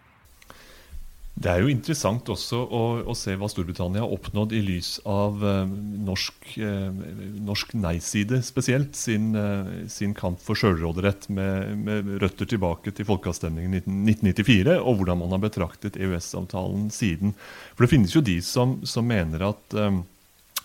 Det 1.38 1.52
er 1.52 1.62
jo 1.62 1.69
interessant 1.69 2.30
også 2.34 2.60
å, 2.65 2.82
å, 3.06 3.13
se 3.13 3.36
hva 3.38 3.45
Storbritannia 3.52 4.02
har 4.02 4.13
oppnådd 4.15 4.56
i 4.58 4.62
lys 4.65 4.95
av 5.06 5.43
eh, 5.45 5.73
norsk, 6.08 6.47
eh, 6.65 7.02
norsk 7.45 7.76
nei-side 7.78 8.39
spesielt, 8.47 8.97
sin, 8.97 9.28
eh, 9.38 9.69
sin, 9.93 10.15
kamp 10.17 10.41
for 10.41 10.58
sjølråderett 10.58 11.28
med, 11.30 11.76
med, 11.86 12.10
røtter 12.23 12.50
tilbake 12.50 12.89
til 12.97 13.06
folkeavstemningen 13.06 13.78
1994, 13.84 14.80
og 14.82 14.97
hvordan 14.97 15.21
man 15.21 15.36
har 15.36 15.43
betraktet 15.45 16.00
EØS-avtalen 16.02 16.89
siden. 16.95 17.36
For 17.76 17.86
Det 17.86 17.93
finnes 17.93 18.17
jo 18.17 18.26
de 18.26 18.39
som, 18.41 18.80
som 18.82 19.06
mener 19.06 19.45
at 19.52 19.78
eh, 19.78 20.02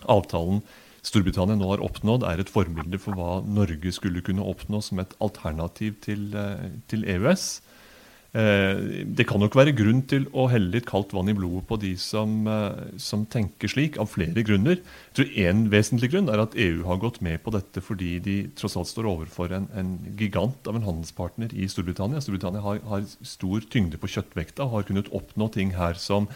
avtalen 0.09 0.65
Storbritannia 1.03 1.59
nå 1.59 1.69
har 1.73 1.83
oppnådd, 1.83 2.25
er 2.25 2.41
et 2.41 2.51
forbilde 2.53 2.97
for 3.03 3.19
hva 3.19 3.41
Norge 3.45 3.91
skulle 3.93 4.23
kunne 4.25 4.47
oppnå 4.47 4.81
som 4.87 5.03
et 5.03 5.13
alternativ 5.21 5.99
til, 6.05 6.31
eh, 6.39 6.71
til 6.89 7.05
EØS. 7.05 7.61
Eh, 8.33 8.79
det 9.13 9.27
kan 9.29 9.43
nok 9.45 9.59
være 9.59 9.75
grunn 9.77 9.99
til 10.09 10.23
å 10.33 10.47
helle 10.49 10.71
litt 10.73 10.87
kaldt 10.89 11.11
vann 11.13 11.29
i 11.29 11.35
blodet 11.37 11.67
på 11.69 11.77
de 11.83 11.91
som, 12.01 12.47
eh, 12.49 12.97
som 12.97 13.27
tenker 13.27 13.69
slik, 13.69 13.99
av 14.01 14.09
flere 14.09 14.41
grunner. 14.43 14.81
Jeg 14.81 15.13
tror 15.13 15.29
En 15.43 15.69
vesentlig 15.69 16.11
grunn 16.13 16.31
er 16.31 16.41
at 16.41 16.57
EU 16.57 16.85
har 16.85 16.97
gått 16.97 17.21
med 17.21 17.43
på 17.43 17.53
dette 17.53 17.83
fordi 17.83 18.19
de 18.21 18.49
tross 18.57 18.77
alt 18.77 18.89
står 18.89 19.05
overfor 19.05 19.53
en, 19.53 19.69
en 19.75 19.99
gigant 20.17 20.57
av 20.67 20.77
en 20.77 20.83
handelspartner 20.83 21.53
i 21.53 21.69
Storbritannia. 21.69 22.21
Storbritannia 22.21 22.63
har, 22.63 22.81
har, 22.89 23.03
stor 23.23 23.61
tyngde 23.69 24.01
på 24.01 24.09
kjøttvekta 24.09 24.65
og 24.65 24.73
har 24.73 24.83
kunnet 24.89 25.13
oppnå 25.13 25.53
ting 25.53 25.77
her 25.77 25.95
som 25.95 26.29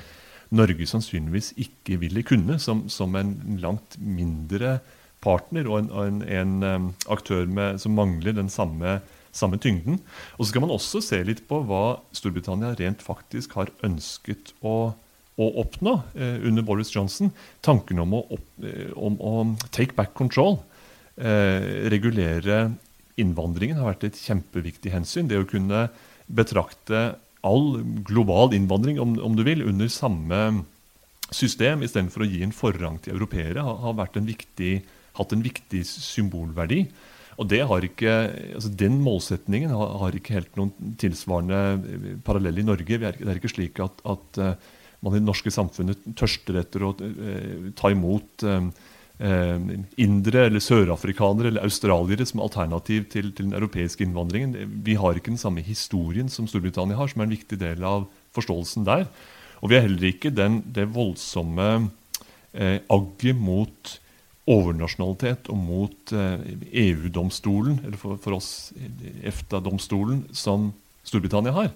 Norge 0.50 0.86
sannsynligvis 0.86 1.54
ikke 1.56 1.96
ville 1.98 2.22
kunne, 2.22 2.58
som, 2.58 2.88
som 2.88 3.16
en 3.16 3.58
langt 3.58 3.96
mindre 3.98 4.80
partner 5.24 5.66
og 5.66 5.78
en, 5.78 5.90
en, 5.90 6.22
en 6.22 6.62
um, 6.62 6.94
aktør 7.08 7.46
med, 7.46 7.80
som 7.80 7.96
mangler 7.96 8.36
den 8.36 8.52
samme 8.52 9.00
samme 9.36 9.58
tyngden. 9.62 10.00
Og 10.36 10.44
så 10.44 10.52
skal 10.52 10.64
man 10.64 10.74
også 10.74 11.02
se 11.04 11.20
litt 11.26 11.44
på 11.48 11.60
hva 11.68 11.98
Storbritannia 12.16 12.74
rent 12.78 13.04
faktisk 13.04 13.56
har 13.58 13.72
ønsket 13.86 14.54
å, 14.64 14.94
å 15.36 15.50
oppnå 15.62 15.98
eh, 16.16 16.40
under 16.48 16.66
Boris 16.66 16.92
Johnson. 16.94 17.32
Tanken 17.66 18.00
om 18.02 18.16
å, 18.16 18.24
opp, 18.38 18.48
eh, 18.64 18.90
om 18.96 19.20
å 19.20 19.34
take 19.70 19.96
back 19.98 20.14
control, 20.18 20.60
eh, 21.16 21.88
regulere 21.92 22.70
innvandringen, 23.20 23.78
har 23.80 23.94
vært 23.94 24.10
et 24.10 24.20
kjempeviktig 24.20 24.92
hensyn. 24.92 25.28
Det 25.30 25.40
å 25.40 25.48
kunne 25.48 25.88
betrakte 26.26 27.14
all 27.46 27.82
global 28.06 28.54
innvandring, 28.56 28.98
om, 29.00 29.14
om 29.22 29.36
du 29.38 29.44
vil, 29.46 29.62
under 29.66 29.90
samme 29.92 30.40
system 31.34 31.82
istedenfor 31.82 32.24
å 32.24 32.28
gi 32.28 32.42
en 32.44 32.54
forrang 32.54 32.98
til 33.02 33.16
europeere, 33.16 33.62
har, 33.62 33.78
har 33.82 34.18
en 34.18 34.28
viktig, 34.28 34.80
hatt 35.18 35.34
en 35.34 35.44
viktig 35.44 35.82
symbolverdi. 35.88 36.84
Og 37.36 37.48
det 37.50 37.60
har 37.68 37.84
ikke, 37.84 38.14
altså 38.56 38.72
Den 38.72 38.98
målsetningen 39.04 39.72
har, 39.74 39.94
har, 40.00 40.16
ikke 40.16 40.38
helt 40.38 40.58
noen 40.58 40.72
tilsvarende 41.00 41.60
eh, 41.76 42.10
parallell 42.24 42.62
i 42.62 42.66
Norge. 42.66 42.98
Det 42.98 43.12
er 43.12 43.38
ikke 43.38 43.52
slik 43.52 43.80
at, 43.84 44.00
at 44.08 44.40
uh, 44.40 44.74
man 45.04 45.16
i 45.16 45.20
det 45.20 45.28
norske 45.28 45.52
samfunnet 45.52 46.06
tørster 46.16 46.62
etter 46.62 46.86
å 46.86 46.94
uh, 46.96 47.72
ta 47.78 47.92
imot 47.94 48.46
indere 49.16 50.42
eller 50.44 50.60
sørafrikanere 50.60 51.48
eller 51.48 51.64
australiere 51.64 52.26
som 52.28 52.42
alternativ 52.44 53.06
til, 53.08 53.30
til, 53.30 53.46
den 53.46 53.56
europeiske 53.56 54.04
innvandringen. 54.04 54.74
Vi 54.84 54.92
har 55.00 55.16
ikke 55.16 55.32
den 55.32 55.40
samme 55.40 55.62
historien 55.64 56.28
som 56.28 56.44
Storbritannia 56.44 56.98
har, 56.98 57.08
som 57.08 57.22
er 57.22 57.30
en 57.30 57.32
viktig 57.32 57.56
del 57.62 57.80
av 57.88 58.04
forståelsen 58.36 58.84
der. 58.84 59.06
Og 59.64 59.72
vi 59.72 59.78
har 59.78 59.86
heller 59.86 60.10
ikke 60.10 60.34
den, 60.36 60.58
det 60.68 60.84
voldsomme 60.92 61.70
agget 62.52 63.40
mot 63.40 63.96
overnasjonalitet 64.46 65.48
og 65.50 65.58
mot 65.58 66.12
EU-domstolen, 66.12 67.80
eh, 67.80 67.82
e 67.82 67.88
eller 67.88 67.98
for 68.22 68.36
oss 68.36 68.72
EFTA-domstolen, 69.26 70.24
som 70.32 70.70
Storbritannia 71.06 71.54
har. 71.54 71.72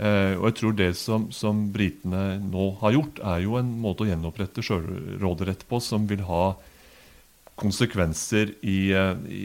Eh, 0.00 0.34
og 0.38 0.46
jeg 0.48 0.56
tror 0.60 0.74
det 0.78 0.90
som, 0.96 1.28
som 1.34 1.66
britene 1.74 2.38
nå 2.40 2.70
har 2.80 2.94
gjort, 2.94 3.20
er 3.34 3.42
jo 3.44 3.58
en 3.58 3.70
måte 3.82 4.06
å 4.06 4.08
gjenopprette 4.08 4.62
sjølråderett 4.64 5.66
på 5.68 5.80
som 5.82 6.06
vil 6.10 6.22
ha 6.28 6.54
konsekvenser 7.60 8.54
i, 8.64 8.78
eh, 8.96 9.10
i, 9.28 9.40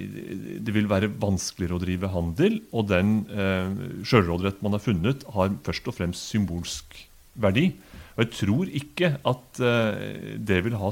Det 0.63 0.75
vil 0.75 0.87
være 0.87 1.11
vanskeligere 1.11 1.75
å 1.75 1.81
drive 1.81 2.11
handel, 2.13 2.61
og 2.71 2.87
den 2.93 3.17
eh, 3.33 3.73
sjølråderett 4.07 4.61
man 4.63 4.77
har 4.77 4.85
funnet, 4.85 5.25
har 5.35 5.51
først 5.65 5.91
og 5.91 5.97
fremst 5.97 6.31
symbolsk 6.31 6.95
verdi. 7.35 7.73
Og 8.15 8.23
jeg 8.23 8.31
tror 8.39 8.71
ikke 8.71 9.11
at 9.27 9.61
uh, 9.61 10.35
det 10.39 10.61
vil 10.63 10.77
ha 10.79 10.91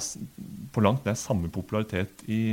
på 0.74 0.84
langt 0.84 1.08
nær 1.08 1.18
samme 1.20 1.52
popularitet 1.54 2.24
i 2.28 2.44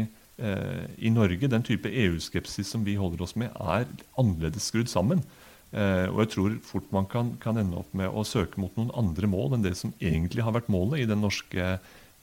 eh, 0.41 0.85
i 0.99 1.11
Norge, 1.13 1.49
den 1.49 1.65
type 1.65 1.89
EU-skepsis 1.89 2.69
som 2.75 2.85
vi 2.85 2.99
holder 3.01 3.25
oss 3.25 3.37
med, 3.39 3.53
er 3.61 3.87
annerledes 4.21 4.69
skrudd 4.71 4.91
sammen. 4.93 5.23
Eh, 5.71 6.07
og 6.11 6.25
jeg 6.25 6.33
tror 6.35 6.55
fort 6.67 6.93
man 6.95 7.07
kan, 7.11 7.35
kan, 7.43 7.59
ende 7.61 7.79
opp 7.79 7.93
med 7.97 8.11
å 8.11 8.27
søke 8.27 8.61
mot 8.61 8.75
noen 8.79 8.91
andre 8.99 9.31
mål 9.31 9.55
enn 9.55 9.67
det 9.67 9.77
som 9.79 9.93
egentlig 10.03 10.43
har 10.43 10.57
vært 10.57 10.71
målet 10.73 11.05
i 11.05 11.09
den 11.09 11.23
norske 11.23 11.77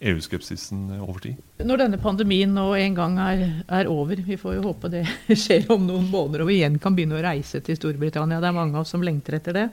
EU-skepsisen 0.04 1.00
over 1.00 1.24
tid. 1.24 1.38
Når 1.64 1.82
denne 1.82 2.00
pandemien 2.02 2.52
nå 2.54 2.68
en 2.78 2.98
gang 2.98 3.16
er, 3.24 3.46
er, 3.66 3.88
over, 3.90 4.20
vi 4.28 4.38
får 4.38 4.60
jo 4.60 4.66
håpe 4.68 4.92
det 4.94 5.06
skjer 5.46 5.72
om 5.74 5.88
noen 5.88 6.10
måneder 6.12 6.44
og 6.44 6.52
vi 6.52 6.60
igjen 6.60 6.78
kan 6.82 6.98
begynne 6.98 7.18
å 7.18 7.24
reise 7.24 7.64
til 7.66 7.80
Storbritannia, 7.80 8.42
det 8.44 8.52
er 8.52 8.60
mange 8.60 8.76
av 8.76 8.84
oss 8.84 8.94
som 8.94 9.06
lengter 9.06 9.40
etter 9.40 9.58
det. 9.58 9.66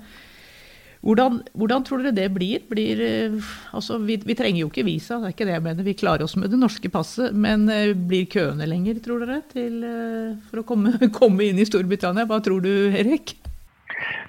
Hvordan, 1.05 1.43
hvordan, 1.53 1.85
tror 1.85 2.01
dere 2.01 2.17
det 2.17 2.31
blir? 2.33 2.63
blir 2.71 3.01
eh, 3.05 3.49
altså, 3.77 3.99
vi, 4.01 4.17
vi, 4.25 4.37
trenger 4.39 4.63
jo 4.63 4.71
ikke 4.71 4.87
visa, 4.87 5.19
det 5.21 5.29
er 5.29 5.35
ikke 5.37 5.47
det 5.51 5.57
jeg 5.59 5.65
mener. 5.67 5.85
Vi 5.85 5.99
klarer 6.01 6.25
oss 6.25 6.37
med 6.41 6.49
det 6.49 6.61
norske 6.61 6.89
passet. 6.89 7.35
Men 7.37 7.69
eh, 7.69 7.93
blir 7.93 8.25
køene 8.33 8.69
lenger, 8.69 9.03
tror 9.05 9.21
dere, 9.21 9.43
til, 9.53 9.83
eh, 9.85 10.37
for 10.49 10.63
å 10.63 10.69
komme, 10.69 10.97
komme, 11.19 11.45
inn 11.45 11.61
i 11.61 11.69
Storbritannia? 11.69 12.25
Hva 12.31 12.41
tror 12.45 12.65
du, 12.65 12.73
Erik? 12.97 13.37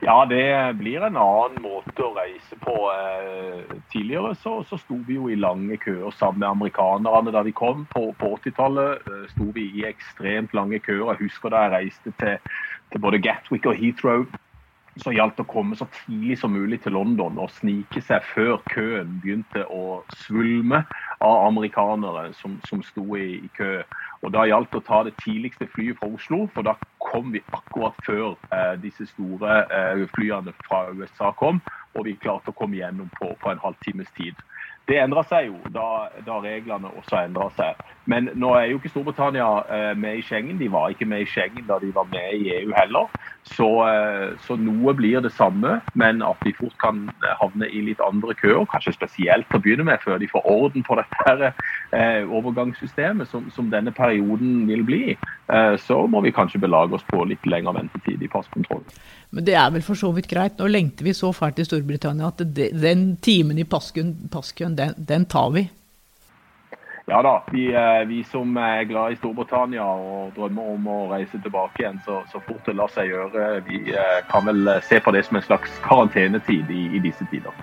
Ja, 0.03 0.19
det 0.27 0.43
blir 0.77 0.99
en 0.99 1.15
annen 1.17 1.63
måte 1.63 2.03
å 2.03 2.11
reise 2.13 2.57
på. 2.61 2.75
Tidligere 3.89 4.35
så, 4.43 4.59
så 4.67 4.77
sto 4.77 4.99
vi 5.07 5.15
jo 5.15 5.29
i 5.31 5.39
lange 5.39 5.79
køer 5.81 6.11
sammen 6.19 6.43
med 6.43 6.51
amerikanerne 6.51 7.33
da 7.33 7.41
vi 7.47 7.55
kom. 7.55 7.87
På, 7.95 8.09
på 8.19 8.35
80-tallet 8.35 9.07
sto 9.31 9.47
vi 9.55 9.69
i 9.79 9.87
ekstremt 9.87 10.53
lange 10.53 10.83
køer. 10.83 11.07
Jeg 11.13 11.23
husker 11.23 11.55
da 11.55 11.65
jeg 11.65 11.73
reiste 11.79 12.13
til, 12.19 12.35
til 12.91 13.03
både 13.07 13.23
Gatwick 13.23 13.65
og 13.71 13.79
Heathrow 13.79 14.27
så 15.01 15.11
gjaldt 15.11 15.41
å 15.43 15.47
komme 15.49 15.75
så 15.75 15.87
tidlig 15.91 16.37
som 16.39 16.53
mulig 16.55 16.79
til 16.83 16.95
London 16.95 17.39
og 17.41 17.51
snike 17.57 17.99
seg 18.03 18.23
før 18.31 18.61
køen 18.71 19.17
begynte 19.23 19.65
å 19.67 20.05
svulme 20.23 20.85
av 21.23 21.47
amerikanere 21.49 22.29
som, 22.39 22.57
som 22.63 22.83
sto 22.85 23.03
i, 23.19 23.41
i, 23.43 23.49
kø. 23.57 23.81
Og 24.23 24.31
Da 24.33 24.45
gjaldt 24.47 24.71
det 24.71 24.79
å 24.79 24.87
ta 24.87 25.01
det 25.05 25.17
tidligste 25.19 25.67
flyet 25.73 25.99
fra 25.99 26.09
Oslo, 26.15 26.45
for 26.55 26.67
da 26.67 26.77
kom 27.03 27.33
vi 27.35 27.43
akkurat 27.53 27.97
før 28.07 28.37
eh, 28.55 28.75
disse 28.81 29.07
store 29.11 29.59
eh, 29.67 30.05
flyene 30.15 30.55
fra 30.65 30.85
USA 30.95 31.33
kom. 31.37 31.59
Og 31.95 32.07
vi 32.07 32.17
klarte 32.19 32.51
å 32.51 32.57
komme 32.57 32.79
gjennom 32.79 33.11
på, 33.19 33.33
på 33.41 33.51
en 33.51 33.61
halvtimes 33.61 34.09
tid. 34.15 34.39
Det 34.85 34.99
endra 35.01 35.23
seg 35.25 35.49
jo 35.49 35.57
da, 35.73 36.11
da 36.27 36.37
reglene 36.43 36.91
også 36.93 37.23
endra 37.23 37.47
seg. 37.57 37.79
Men 38.05 38.27
nå 38.37 38.51
er 38.53 38.67
jo 38.69 38.77
ikke 38.77 38.91
Storbritannia 38.91 39.47
eh, 39.73 39.93
med 39.97 40.19
i 40.19 40.25
Schengen. 40.25 40.59
De 40.61 40.67
var 40.69 40.93
ikke 40.93 41.07
med 41.09 41.23
i 41.23 41.29
Schengen 41.29 41.65
da 41.65 41.79
de 41.81 41.89
var 41.95 42.05
med 42.11 42.35
i 42.37 42.51
EU 42.59 42.73
heller. 42.77 43.09
Så, 43.49 43.69
eh, 43.89 44.35
så, 44.45 44.57
noe 44.61 44.93
blir 44.97 45.23
det 45.25 45.33
samme, 45.33 45.79
men 45.97 46.21
at 46.25 46.37
de 46.45 46.53
fort 46.53 46.75
kan 46.81 47.07
havne 47.41 47.69
i 47.69 47.81
litt 47.87 48.03
andre 48.05 48.37
køer. 48.37 48.67
Kanskje 48.69 48.93
spesielt 48.93 49.57
å 49.57 49.61
begynne 49.61 49.87
med, 49.89 50.03
før 50.05 50.21
de 50.21 50.29
får 50.29 50.45
orden 50.53 50.85
på 50.85 50.99
dette 51.01 51.51
overgangssystemet 51.93 53.29
som, 53.29 53.51
som, 53.53 53.69
denne 53.69 53.91
perioden 53.95 54.65
vil 54.67 54.83
bli. 54.83 55.03
Eh, 55.47 55.75
så 55.77 56.07
må 56.07 56.21
vi 56.21 56.33
kanskje 56.35 56.59
belage 56.59 56.97
oss 56.97 57.05
på 57.07 57.23
litt 57.29 57.45
lengre 57.45 57.75
ventetid 57.77 58.23
i 58.23 58.31
passkontroll. 58.31 58.83
Men 59.29 59.45
det 59.45 59.55
er 59.59 59.71
vel 59.71 59.85
for 59.85 59.99
så 59.99 60.11
vidt 60.15 60.29
greit. 60.31 60.57
Nå 60.59 60.67
lengter 60.71 61.05
vi 61.05 61.13
så 61.13 61.31
fælt 61.35 61.59
i 61.59 61.67
Storbritannia 61.67 62.29
at 62.31 62.43
det, 62.55 62.71
den 62.81 63.15
timen 63.21 63.59
i 63.59 63.67
passkøen, 63.67 64.77
den, 64.77 64.95
den, 64.97 65.25
tar 65.25 65.51
vi. 65.55 65.67
Ja 67.05 67.21
da. 67.21 67.35
Vi, 67.51 67.67
eh, 67.73 68.07
vi, 68.07 68.23
som 68.23 68.57
er 68.57 68.83
glad 68.89 69.13
i 69.13 69.19
Storbritannia 69.19 69.85
og 69.85 70.33
drømmer 70.37 70.73
om 70.73 70.87
å 70.89 70.99
reise 71.13 71.37
tilbake 71.43 71.83
igjen 71.83 72.01
så, 72.05 72.23
så 72.31 72.41
fort 72.47 72.65
det 72.65 72.77
lar 72.79 72.89
seg 72.93 73.11
gjøre, 73.13 73.61
vi 73.69 73.83
eh, 73.93 74.21
kan 74.31 74.47
vel 74.49 74.65
eh, 74.67 74.81
se 74.81 74.99
på 74.99 75.13
det 75.13 75.25
som 75.27 75.37
en 75.37 75.45
slags 75.45 75.77
karantenetid 75.85 76.71
i, 76.73 76.87
i 76.97 77.03
disse 77.03 77.27
tider. 77.31 77.53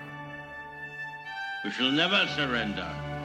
We 1.63 1.71
shall 1.71 1.91
never 1.91 2.27
surrender. 2.35 3.12